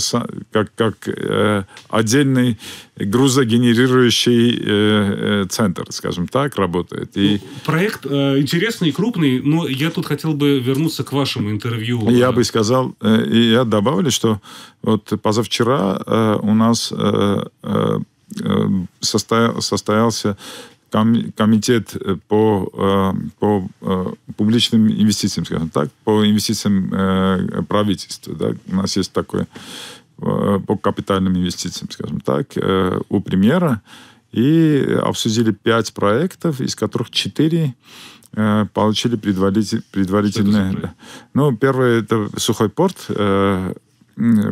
как, 0.51 0.75
как 0.75 1.09
э, 1.09 1.65
отдельный 1.89 2.59
грузогенерирующий 2.97 4.51
э, 4.51 5.43
э, 5.43 5.45
центр, 5.49 5.85
скажем 5.91 6.29
так, 6.29 6.57
работает. 6.57 7.17
И... 7.17 7.41
Ну, 7.43 7.49
проект 7.65 8.07
э, 8.07 8.41
интересный, 8.41 8.93
крупный, 8.93 9.41
но 9.41 9.69
я 9.69 9.91
тут 9.91 10.07
хотел 10.07 10.35
бы 10.35 10.59
вернуться 10.59 11.05
к 11.05 11.13
вашему 11.13 11.51
интервью. 11.51 12.09
Я 12.11 12.33
бы 12.33 12.43
сказал, 12.45 12.95
э, 13.01 13.25
и 13.27 13.51
я 13.53 13.65
добавлю, 13.65 14.11
что 14.11 14.41
вот 14.83 15.13
позавчера 15.23 16.01
э, 16.07 16.39
у 16.43 16.55
нас 16.55 16.93
э, 16.93 17.45
э, 17.63 17.99
состоя, 19.01 19.61
состоялся 19.61 20.37
комитет 20.91 21.97
э, 21.97 22.17
по, 22.29 22.71
э, 22.73 23.13
по 23.39 23.69
э, 23.81 24.05
публичным 24.37 24.89
инвестициям, 24.89 25.45
скажем 25.45 25.69
так, 25.71 25.91
по 26.05 26.27
инвестициям 26.27 27.67
правительства. 27.67 28.35
Да? 28.35 28.53
У 28.69 28.77
нас 28.77 28.97
есть 28.97 29.13
такой 29.13 29.47
по 30.17 30.79
капитальным 30.81 31.37
инвестициям, 31.37 31.91
скажем 31.91 32.21
так, 32.21 32.47
у 33.11 33.21
премьера. 33.21 33.83
И 34.33 34.99
обсудили 35.03 35.51
пять 35.51 35.93
проектов, 35.93 36.63
из 36.63 36.75
которых 36.75 37.11
четыре 37.11 37.75
получили 38.33 39.17
предваритель, 39.17 39.83
предварительные... 39.93 40.95
Ну, 41.35 41.55
первое 41.55 42.01
это 42.01 42.31
сухой 42.39 42.71
порт, 42.71 42.97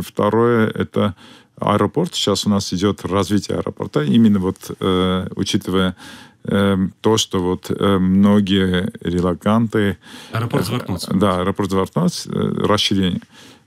второе 0.03 0.69
это 0.69 1.15
аэропорт. 1.59 2.15
Сейчас 2.15 2.47
у 2.47 2.51
нас 2.51 2.73
идет 2.73 3.05
развитие 3.05 3.59
аэропорта. 3.59 4.03
Именно 4.03 4.39
вот 4.39 4.71
э, 4.81 5.29
учитывая 5.37 5.97
э, 6.45 6.77
то, 7.01 7.17
что 7.17 7.41
вот 7.41 7.71
э, 7.71 7.99
многие 7.99 8.93
релаканты... 9.01 9.99
Аэропорт. 10.33 10.69
Э, 11.09 11.15
да, 11.15 11.41
аэропорт 11.41 11.71
Звартноц, 11.71 12.27
э, 12.27 12.31
расширение. 12.31 13.21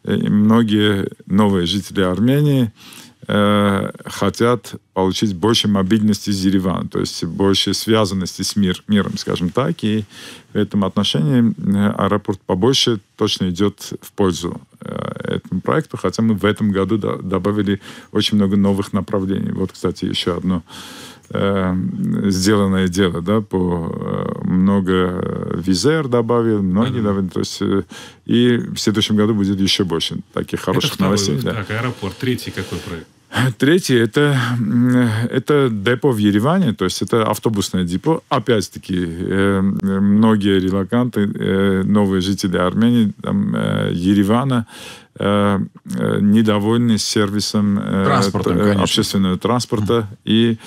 И 0.03 0.29
многие 0.29 1.09
новые 1.25 1.65
жители 1.65 2.01
Армении 2.01 2.63
э, 2.63 3.06
хотят 3.27 4.75
получить 4.93 5.35
больше 5.35 5.67
мобильности 5.67 6.29
из 6.29 6.43
Еревана, 6.45 6.87
то 6.87 6.99
есть 6.99 7.23
больше 7.25 7.73
связанности 7.73 8.41
с 8.41 8.55
мир, 8.55 8.81
миром, 8.87 9.17
скажем 9.17 9.49
так. 9.49 9.83
И 9.83 10.05
в 10.53 10.55
этом 10.55 10.85
отношении 10.85 11.53
э, 11.57 11.91
аэропорт 11.97 12.39
побольше 12.45 12.99
точно 13.15 13.49
идет 13.49 13.93
в 14.01 14.11
пользу 14.13 14.61
э, 14.79 15.35
этому 15.35 15.61
проекту, 15.61 15.97
хотя 15.97 16.23
мы 16.23 16.35
в 16.35 16.45
этом 16.45 16.71
году 16.71 16.97
добавили 16.97 17.81
очень 18.11 18.37
много 18.37 18.55
новых 18.55 18.93
направлений. 18.93 19.51
Вот, 19.51 19.73
кстати, 19.73 20.05
еще 20.05 20.37
одно 20.37 20.63
э, 21.29 21.75
сделанное 22.29 22.87
дело, 22.87 23.21
да, 23.21 23.41
по 23.41 23.91
э, 23.93 24.47
много 24.47 25.53
визер 25.53 26.07
добавил, 26.07 26.63
многие 26.63 27.01
добавили, 27.01 27.27
то 27.27 27.41
есть 27.41 27.61
э, 27.61 27.83
и 28.25 28.57
в 28.57 28.77
следующем 28.77 29.17
году 29.17 29.35
будет 29.35 29.59
еще 29.59 29.83
больше 29.83 30.21
таких 30.33 30.61
хороших 30.61 30.97
новостей. 30.99 31.39
Да. 31.41 31.53
Так, 31.53 31.71
аэропорт. 31.71 32.15
Третий 32.17 32.51
какой 32.51 32.79
проект? 32.79 33.07
Третий 33.57 33.95
это, 33.95 34.37
это 35.31 35.69
депо 35.69 36.11
в 36.11 36.17
Ереване, 36.17 36.73
то 36.73 36.85
есть 36.85 37.01
это 37.01 37.23
автобусное 37.23 37.83
депо. 37.83 38.21
Опять-таки, 38.29 38.95
э, 38.99 39.61
многие 39.61 40.59
релаканты, 40.59 41.21
э, 41.21 41.83
новые 41.83 42.21
жители 42.21 42.57
Армении, 42.57 43.13
там, 43.21 43.55
э, 43.55 43.91
Еревана, 43.93 44.65
недовольны 45.19 46.97
сервисом 46.97 47.79
э, 47.79 48.03
общественного 48.81 49.37
транспорта. 49.37 50.07
И 50.25 50.57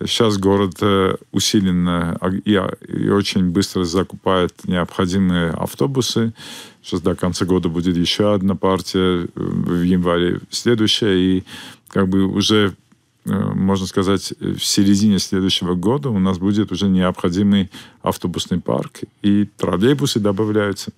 сейчас 0.00 0.36
город 0.36 0.76
э, 0.80 1.14
усиленно 1.32 2.18
и, 2.44 2.60
и 2.88 3.08
очень 3.08 3.50
быстро 3.50 3.84
закупает 3.84 4.52
необходимые 4.66 5.50
автобусы. 5.50 6.34
Сейчас 6.82 7.00
до 7.00 7.14
конца 7.14 7.46
года 7.46 7.68
будет 7.68 7.96
еще 7.96 8.34
одна 8.34 8.54
партия, 8.54 9.26
в 9.34 9.82
январе 9.82 10.40
следующая. 10.50 11.16
И 11.16 11.44
как 11.88 12.08
бы 12.08 12.26
уже, 12.26 12.74
э, 13.24 13.30
можно 13.54 13.86
сказать, 13.86 14.34
в 14.38 14.62
середине 14.62 15.18
следующего 15.18 15.74
года 15.74 16.10
у 16.10 16.18
нас 16.18 16.38
будет 16.38 16.72
уже 16.72 16.88
необходимый 16.88 17.70
автобусный 18.02 18.60
парк, 18.60 19.00
и 19.22 19.48
троллейбусы 19.56 20.20
добавляются. 20.20 20.92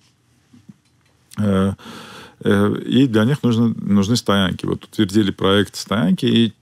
Э, 2.43 2.75
э, 2.75 2.81
и 2.81 3.07
для 3.07 3.25
них 3.25 3.43
нужны, 3.43 3.73
нужны 3.75 4.15
стоянки. 4.15 4.65
Вот 4.65 4.83
утвердили 4.85 5.31
проект 5.31 5.75
стоянки, 5.75 6.25
и 6.25 6.53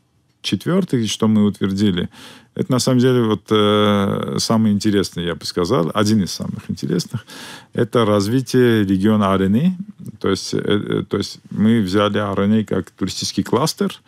четвертый, 0.42 1.08
что 1.08 1.28
мы 1.28 1.46
утвердили, 1.46 2.10
это 2.56 2.72
на 2.72 2.80
самом 2.80 3.00
деле 3.00 3.22
вот 3.24 3.44
э, 3.52 4.38
самый 4.40 4.72
интересный, 4.72 5.26
я 5.26 5.36
бы 5.36 5.46
сказал, 5.46 5.92
один 5.94 6.24
из 6.24 6.32
самых 6.32 6.70
интересных. 6.70 7.26
Это 7.74 8.06
развитие 8.06 8.86
региона 8.86 9.34
Арены. 9.34 9.78
То 10.20 10.30
есть, 10.30 10.54
э, 10.54 11.04
то 11.10 11.18
есть 11.18 11.40
мы 11.50 11.82
взяли 11.82 12.18
Арены 12.18 12.64
как 12.64 12.92
туристический 12.92 13.44
кластер. 13.44 14.00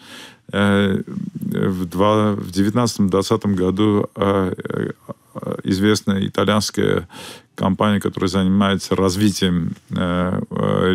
Э, 0.53 1.01
в 1.33 1.83
2019-2020 1.83 3.55
году 3.55 4.09
э, 4.15 4.53
э, 4.55 5.55
известная 5.65 6.25
итальянская 6.25 7.09
компания, 7.57 7.99
которая 7.99 8.29
занимается 8.29 8.95
развитием 8.95 9.71
э, 9.89 10.41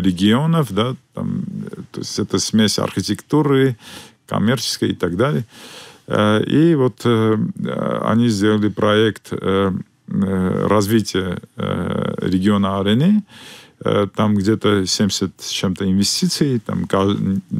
регионов, 0.01 0.71
да, 0.71 0.95
там, 1.13 1.43
то 1.91 1.99
есть 1.99 2.17
это 2.17 2.39
смесь 2.39 2.79
архитектуры, 2.79 3.75
коммерческой 4.25 4.89
и 4.89 4.95
так 4.95 5.15
далее. 5.15 5.43
Э, 6.07 6.41
и 6.43 6.75
вот 6.75 7.01
э, 7.05 7.37
они 8.05 8.29
сделали 8.29 8.69
проект 8.69 9.29
э, 9.31 9.71
развития 10.07 11.39
региона 11.55 12.79
Арены. 12.79 13.23
Там 14.15 14.35
где-то 14.35 14.85
70 14.85 15.31
с 15.39 15.49
чем-то 15.49 15.89
инвестиций. 15.89 16.59
Там, 16.59 16.87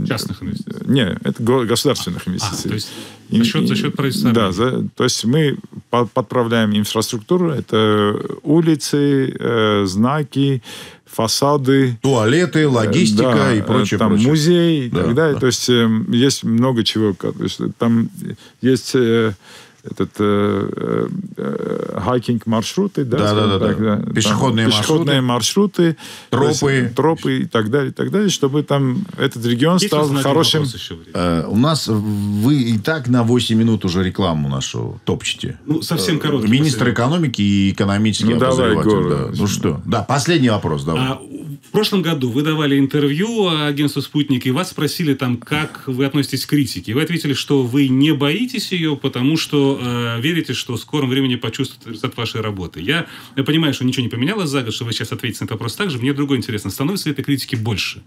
Частных 0.08 0.44
инвестиций? 0.44 0.82
Не, 0.86 1.18
это 1.24 1.44
государственных 1.44 2.28
инвестиций. 2.28 2.66
А, 2.66 2.68
то 2.70 2.74
есть 2.74 2.90
за 3.30 3.44
счет, 3.44 3.68
за 3.68 3.76
счет 3.76 3.96
правительства? 3.96 4.32
Да, 4.32 4.52
за, 4.52 4.88
то 4.96 5.04
есть 5.04 5.26
мы 5.26 5.58
подправляем 5.90 6.76
инфраструктуру. 6.76 7.50
Это 7.50 8.20
улицы, 8.44 9.86
знаки, 9.86 10.62
фасады. 11.14 11.98
Туалеты, 12.02 12.68
логистика 12.68 13.34
да, 13.36 13.54
и 13.54 13.62
прочее. 13.62 13.98
Там 13.98 14.10
прочее. 14.10 14.30
музей 14.30 14.88
и 14.88 14.90
да, 14.90 15.04
так 15.04 15.16
далее. 15.16 15.34
Да. 15.36 15.40
То 15.40 15.46
есть 15.48 15.70
э, 15.70 15.88
есть 16.10 16.44
много 16.44 16.84
чего. 16.84 17.16
Там 17.78 18.10
есть 18.62 18.92
э, 18.96 19.34
этот 19.84 20.12
э, 20.20 21.08
э, 21.38 22.00
хайкинг 22.00 22.46
маршруты, 22.46 23.04
да, 23.04 23.18
да, 23.18 23.34
да, 23.34 23.60
да, 23.60 23.74
да. 23.74 24.14
Пешеходные, 24.14 24.68
пешеходные 24.68 25.22
маршруты, 25.22 25.98
тропы, 26.30 26.72
есть, 26.72 26.96
тропы 26.96 27.40
и 27.40 27.46
так 27.46 27.70
далее, 27.70 27.92
и 27.92 27.94
так 27.94 28.10
далее, 28.10 28.30
чтобы 28.30 28.64
там 28.64 29.06
этот 29.18 29.46
регион 29.46 29.76
есть 29.76 29.88
стал 29.88 30.08
хорошим. 30.08 30.64
Э, 31.14 31.46
у 31.48 31.58
нас 31.58 31.88
вы 31.88 32.62
и 32.62 32.78
так 32.78 33.10
на 33.10 33.24
8 33.24 33.58
минут 33.58 33.84
уже 33.84 34.04
рекламу 34.04 34.48
нашу 34.48 35.02
топчете. 35.04 35.60
Ну 35.66 35.82
совсем 35.82 36.18
короткий. 36.20 36.50
Министр 36.50 36.92
экономики 36.92 37.42
и 37.42 37.72
экономический 37.72 38.34
ну, 38.34 38.40
давай, 38.40 38.76
да. 38.76 39.32
Ну 39.34 39.48
что? 39.48 39.82
Да, 39.86 40.04
последний 40.04 40.50
вопрос. 40.50 40.86
Давай. 40.86 41.02
А, 41.02 41.22
в 41.68 41.72
прошлом 41.72 42.02
году 42.02 42.30
вы 42.30 42.44
давали 42.44 42.80
интервью 42.80 43.48
агентству 43.48 44.02
«Спутник», 44.02 44.46
и 44.46 44.52
вас 44.52 44.70
спросили 44.70 45.14
там, 45.14 45.38
как 45.38 45.84
вы 45.88 46.06
относитесь 46.06 46.46
к 46.46 46.50
критике. 46.50 46.94
Вы 46.94 47.02
ответили, 47.02 47.34
что 47.34 47.64
вы 47.64 47.88
не 47.88 48.14
боитесь 48.14 48.72
ее, 48.72 48.96
потому 48.96 49.38
что 49.38 49.73
э, 49.80 50.22
верите, 50.22 50.54
что 50.54 50.74
в 50.74 50.80
скором 50.80 51.10
времени 51.10 51.36
почувствуете 51.36 51.90
результат 51.90 52.18
вашей 52.18 52.42
работы. 52.42 52.82
Я, 52.82 53.08
я 53.36 53.44
понимаю, 53.44 53.74
что 53.74 53.86
ничего 53.86 54.04
не 54.04 54.10
поменялось 54.10 54.50
за 54.50 54.62
год, 54.62 54.74
что 54.74 54.86
вы 54.86 54.94
сейчас 54.94 55.12
ответите 55.12 55.44
на 55.44 55.46
этот 55.46 55.52
вопрос 55.56 55.76
так 55.76 55.90
же. 55.90 55.98
Мне 55.98 56.14
другое 56.14 56.38
интересно. 56.38 56.70
Становится 56.72 57.10
ли 57.10 57.14
этой 57.14 57.24
критики 57.24 57.56
больше? 57.56 58.04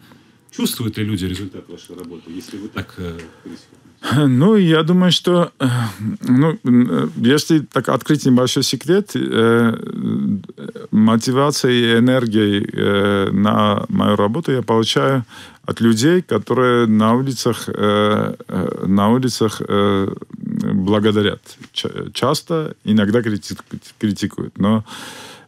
Чувствуют 0.50 0.98
ли 0.98 1.04
люди 1.04 1.26
результат 1.26 1.68
вашей 1.68 1.96
работы, 1.96 2.30
если 2.30 2.56
вы 2.56 2.68
так 2.68 2.94
э, 2.98 3.18
критикуете? 3.42 3.86
Ну, 4.28 4.56
я 4.56 4.82
думаю, 4.82 5.12
что, 5.12 5.50
э, 5.58 5.66
ну, 6.20 6.58
э, 6.64 7.08
если 7.16 7.60
так 7.60 7.88
открыть 7.88 8.26
небольшой 8.26 8.62
секрет, 8.62 9.10
э, 9.14 9.74
мотивация 10.90 11.72
и 11.72 11.98
энергия 11.98 12.60
э, 12.60 13.30
на 13.32 13.84
мою 13.88 14.16
работу 14.16 14.52
я 14.52 14.62
получаю 14.62 15.24
от 15.64 15.80
людей, 15.80 16.22
которые 16.22 16.86
на 16.86 17.14
улицах, 17.14 17.68
э, 17.68 18.34
э 18.48 18.86
на 18.86 19.08
улицах 19.08 19.62
э, 19.68 20.14
благодарят. 20.62 21.40
Часто, 22.12 22.74
иногда 22.84 23.22
критикуют. 23.22 24.58
Но 24.58 24.84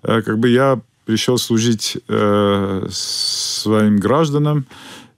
э, 0.03 0.23
как 0.23 0.39
бы 0.39 0.49
я 0.49 0.81
пришел 1.05 1.39
служить 1.39 1.99
э, 2.09 2.87
своим 2.91 3.99
гражданам, 3.99 4.67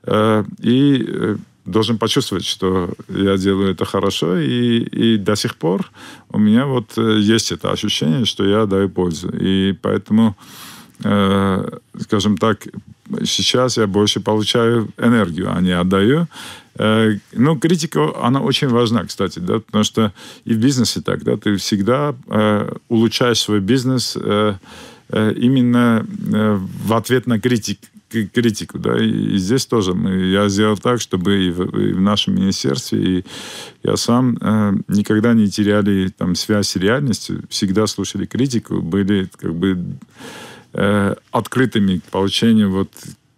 э, 0.05 0.45
и 0.61 1.05
э, 1.07 1.37
должен 1.65 1.99
почувствовать, 1.99 2.45
что 2.45 2.91
я 3.09 3.37
делаю 3.37 3.73
это 3.73 3.85
хорошо, 3.85 4.39
и, 4.39 4.79
и 4.79 5.17
до 5.17 5.37
сих 5.37 5.57
пор 5.57 5.91
у 6.31 6.39
меня 6.39 6.67
вот 6.67 6.97
э, 6.97 7.19
есть 7.19 7.53
это 7.53 7.73
ощущение, 7.73 8.25
что 8.25 8.45
я 8.45 8.67
даю 8.67 8.89
пользу. 8.89 9.31
И 9.31 9.73
поэтому, 9.83 10.37
э, 11.05 11.79
скажем 12.01 12.39
так, 12.39 12.67
сейчас 13.25 13.77
я 13.77 13.87
больше 13.87 14.21
получаю 14.21 14.89
энергию, 14.99 15.55
а 15.55 15.61
не 15.61 15.73
отдаю. 15.73 16.27
Э, 16.77 17.13
ну, 17.33 17.59
критика, 17.59 18.11
она 18.23 18.41
очень 18.41 18.69
важна, 18.69 19.05
кстати, 19.05 19.39
да, 19.39 19.61
потому 19.61 19.85
что 19.85 20.13
и 20.45 20.55
в 20.55 20.59
бизнесе 20.59 21.01
так, 21.01 21.25
да, 21.25 21.37
ты 21.37 21.57
всегда 21.57 22.15
э, 22.29 22.73
улучшаешь 22.89 23.41
свой 23.41 23.61
бизнес 23.61 24.17
э, 24.21 24.55
именно 25.37 26.07
в 26.87 26.93
ответ 26.95 27.27
на 27.27 27.41
критик, 27.41 27.81
критику, 28.11 28.79
да, 28.79 28.99
и, 28.99 29.37
здесь 29.37 29.67
тоже 29.67 29.93
я 29.93 30.49
сделал 30.49 30.77
так, 30.77 31.01
чтобы 31.01 31.47
и 31.47 31.51
в, 31.51 31.63
и 31.79 31.93
в 31.93 32.01
нашем 32.01 32.35
министерстве, 32.35 33.19
и 33.19 33.25
я 33.83 33.97
сам 33.97 34.37
э, 34.41 34.73
никогда 34.89 35.33
не 35.33 35.49
теряли 35.49 36.09
там 36.09 36.35
связь 36.35 36.69
с 36.69 36.77
реальностью, 36.77 37.43
всегда 37.49 37.87
слушали 37.87 38.27
критику, 38.27 38.83
были 38.83 39.29
как 39.39 39.55
бы 39.55 39.79
э, 40.73 41.15
открытыми 41.31 41.99
к 41.99 42.05
получению 42.05 42.71
вот 42.71 42.91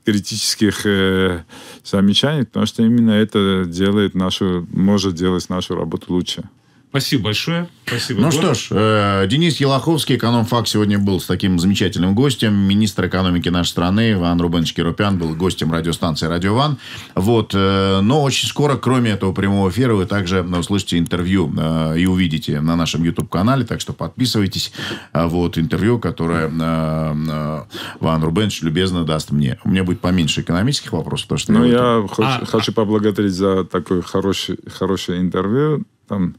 критических 0.05 0.85
э, 0.85 1.45
замечаний, 1.85 2.45
потому 2.45 2.67
что 2.67 2.83
именно 2.83 3.13
это 3.13 3.65
делает 3.67 4.15
нашу, 4.15 4.67
может 4.73 5.15
делать 5.15 5.49
нашу 5.49 5.77
работу 5.77 6.13
лучше. 6.13 6.45
Спасибо 6.93 7.25
большое. 7.25 7.69
Спасибо. 7.87 8.21
Ну 8.21 8.31
что 8.31 8.53
ж, 8.53 8.69
э, 8.71 9.27
Денис 9.27 9.57
Елаховский, 9.57 10.17
экономфак, 10.17 10.69
сегодня 10.69 10.99
был 10.99 11.21
с 11.21 11.27
таким 11.27 11.59
замечательным 11.59 12.15
гостем. 12.15 12.53
Министр 12.55 13.07
экономики 13.07 13.49
нашей 13.49 13.71
страны 13.71 14.13
Иван 14.13 14.39
Рубенович 14.39 14.75
Киропян 14.75 15.17
был 15.17 15.35
гостем 15.35 15.73
радиостанции 15.73 16.27
«Радио 16.27 16.55
Ван». 16.55 16.77
Вот, 17.15 17.53
э, 17.55 18.01
но 18.03 18.23
очень 18.23 18.47
скоро, 18.47 18.77
кроме 18.77 19.13
этого 19.13 19.33
прямого 19.33 19.71
эфира, 19.71 19.95
вы 19.95 20.05
также 20.05 20.43
услышите 20.43 20.99
интервью 20.99 21.51
э, 21.57 21.99
и 21.99 22.05
увидите 22.05 22.61
на 22.61 22.77
нашем 22.77 23.05
YouTube-канале, 23.05 23.65
так 23.65 23.81
что 23.81 23.95
подписывайтесь. 23.95 24.71
Э, 25.15 25.25
вот, 25.29 25.57
интервью, 25.57 25.99
которое 25.99 26.49
э, 26.49 27.15
э, 27.31 27.63
Иван 28.03 28.23
Рубенович 28.23 28.61
любезно 28.61 29.05
даст 29.05 29.31
мне. 29.31 29.59
У 29.65 29.71
меня 29.71 29.83
будет 29.83 30.01
поменьше 30.01 30.43
экономических 30.43 30.93
вопросов, 30.93 31.29
потому 31.29 31.39
что... 31.39 31.53
Ну, 31.55 31.65
я, 31.65 32.03
я 32.03 32.07
хочу, 32.07 32.23
а, 32.23 32.45
хочу 32.45 32.75
поблагодарить 32.75 33.33
за 33.33 33.65
такое 33.65 34.03
хорошее, 34.03 34.59
хорошее 34.71 35.23
интервью. 35.23 35.87
Там 36.07 36.37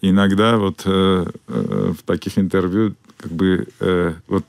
иногда 0.00 0.56
вот 0.56 0.82
э, 0.86 1.26
э, 1.48 1.92
в 1.98 2.02
таких 2.04 2.38
интервью 2.38 2.94
как 3.18 3.32
бы 3.32 3.66
вот 4.28 4.44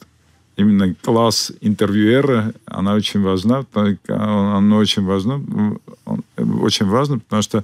именно 0.58 0.94
класс 0.94 1.52
интервьюера, 1.62 2.54
она 2.66 2.94
очень 2.94 3.22
важна, 3.22 3.66
она 4.08 4.78
очень 4.78 5.04
важна, 5.04 5.42
очень 6.38 6.86
важно, 6.86 7.20
потому 7.20 7.42
что 7.42 7.64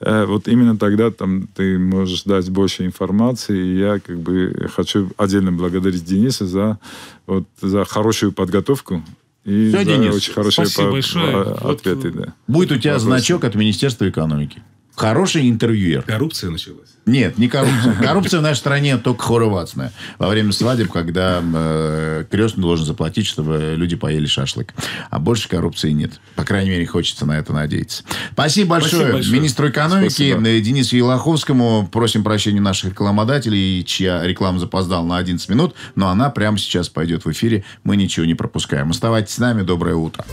вот 0.00 0.46
именно 0.46 0.76
тогда 0.78 1.10
там 1.10 1.48
ты 1.54 1.78
можешь 1.78 2.22
дать 2.24 2.48
больше 2.50 2.84
информации, 2.86 3.58
и 3.58 3.78
я 3.78 3.98
как 3.98 4.18
бы 4.20 4.68
хочу 4.74 5.10
отдельно 5.16 5.50
благодарить 5.52 6.04
Дениса 6.04 6.46
за 6.46 6.78
вот 7.26 7.44
за 7.60 7.84
хорошую 7.84 8.32
подготовку 8.32 9.02
И 9.44 9.68
Всё, 9.70 9.78
да, 9.78 9.84
Денис, 9.84 10.14
очень 10.14 10.32
хорошие 10.34 10.68
по- 10.76 10.90
большое. 10.92 11.32
по- 11.32 11.58
Вот, 11.68 11.80
ответы, 11.80 12.10
да. 12.10 12.34
Будет 12.46 12.72
у 12.72 12.76
тебя 12.76 12.92
Вопросы. 12.92 13.06
значок 13.06 13.44
от 13.44 13.54
Министерства 13.56 14.08
экономики. 14.08 14.62
Хороший 15.00 15.48
интервьюер. 15.48 16.02
Коррупция 16.02 16.50
началась. 16.50 16.90
Нет, 17.06 17.38
не 17.38 17.48
коррупция. 17.48 17.94
Коррупция 17.94 18.40
в 18.40 18.42
нашей 18.42 18.58
стране 18.58 18.98
только 18.98 19.22
хороватная. 19.24 19.92
Во 20.18 20.28
время 20.28 20.52
свадеб, 20.52 20.92
когда 20.92 21.42
э, 21.42 22.26
крестный 22.30 22.60
должен 22.60 22.84
заплатить, 22.84 23.24
чтобы 23.26 23.72
люди 23.78 23.96
поели 23.96 24.26
шашлык. 24.26 24.74
А 25.08 25.18
больше 25.18 25.48
коррупции 25.48 25.92
нет. 25.92 26.20
По 26.34 26.44
крайней 26.44 26.68
мере, 26.68 26.84
хочется 26.84 27.24
на 27.24 27.38
это 27.38 27.54
надеяться. 27.54 28.02
Спасибо 28.32 28.72
большое, 28.72 28.90
Спасибо 28.90 29.12
большое. 29.14 29.38
министру 29.38 29.70
экономики 29.70 30.10
Спасибо. 30.10 30.46
э, 30.46 30.60
Денису 30.60 30.96
Елоховскому. 30.96 31.88
Просим 31.90 32.22
прощения 32.22 32.60
наших 32.60 32.90
рекламодателей, 32.90 33.82
чья 33.84 34.22
реклама 34.26 34.58
запоздала 34.58 35.06
на 35.06 35.16
11 35.16 35.48
минут. 35.48 35.74
Но 35.94 36.10
она 36.10 36.28
прямо 36.28 36.58
сейчас 36.58 36.90
пойдет 36.90 37.24
в 37.24 37.32
эфире. 37.32 37.64
Мы 37.84 37.96
ничего 37.96 38.26
не 38.26 38.34
пропускаем. 38.34 38.90
Оставайтесь 38.90 39.32
с 39.32 39.38
нами. 39.38 39.62
Доброе 39.62 39.94
утро. 39.94 40.26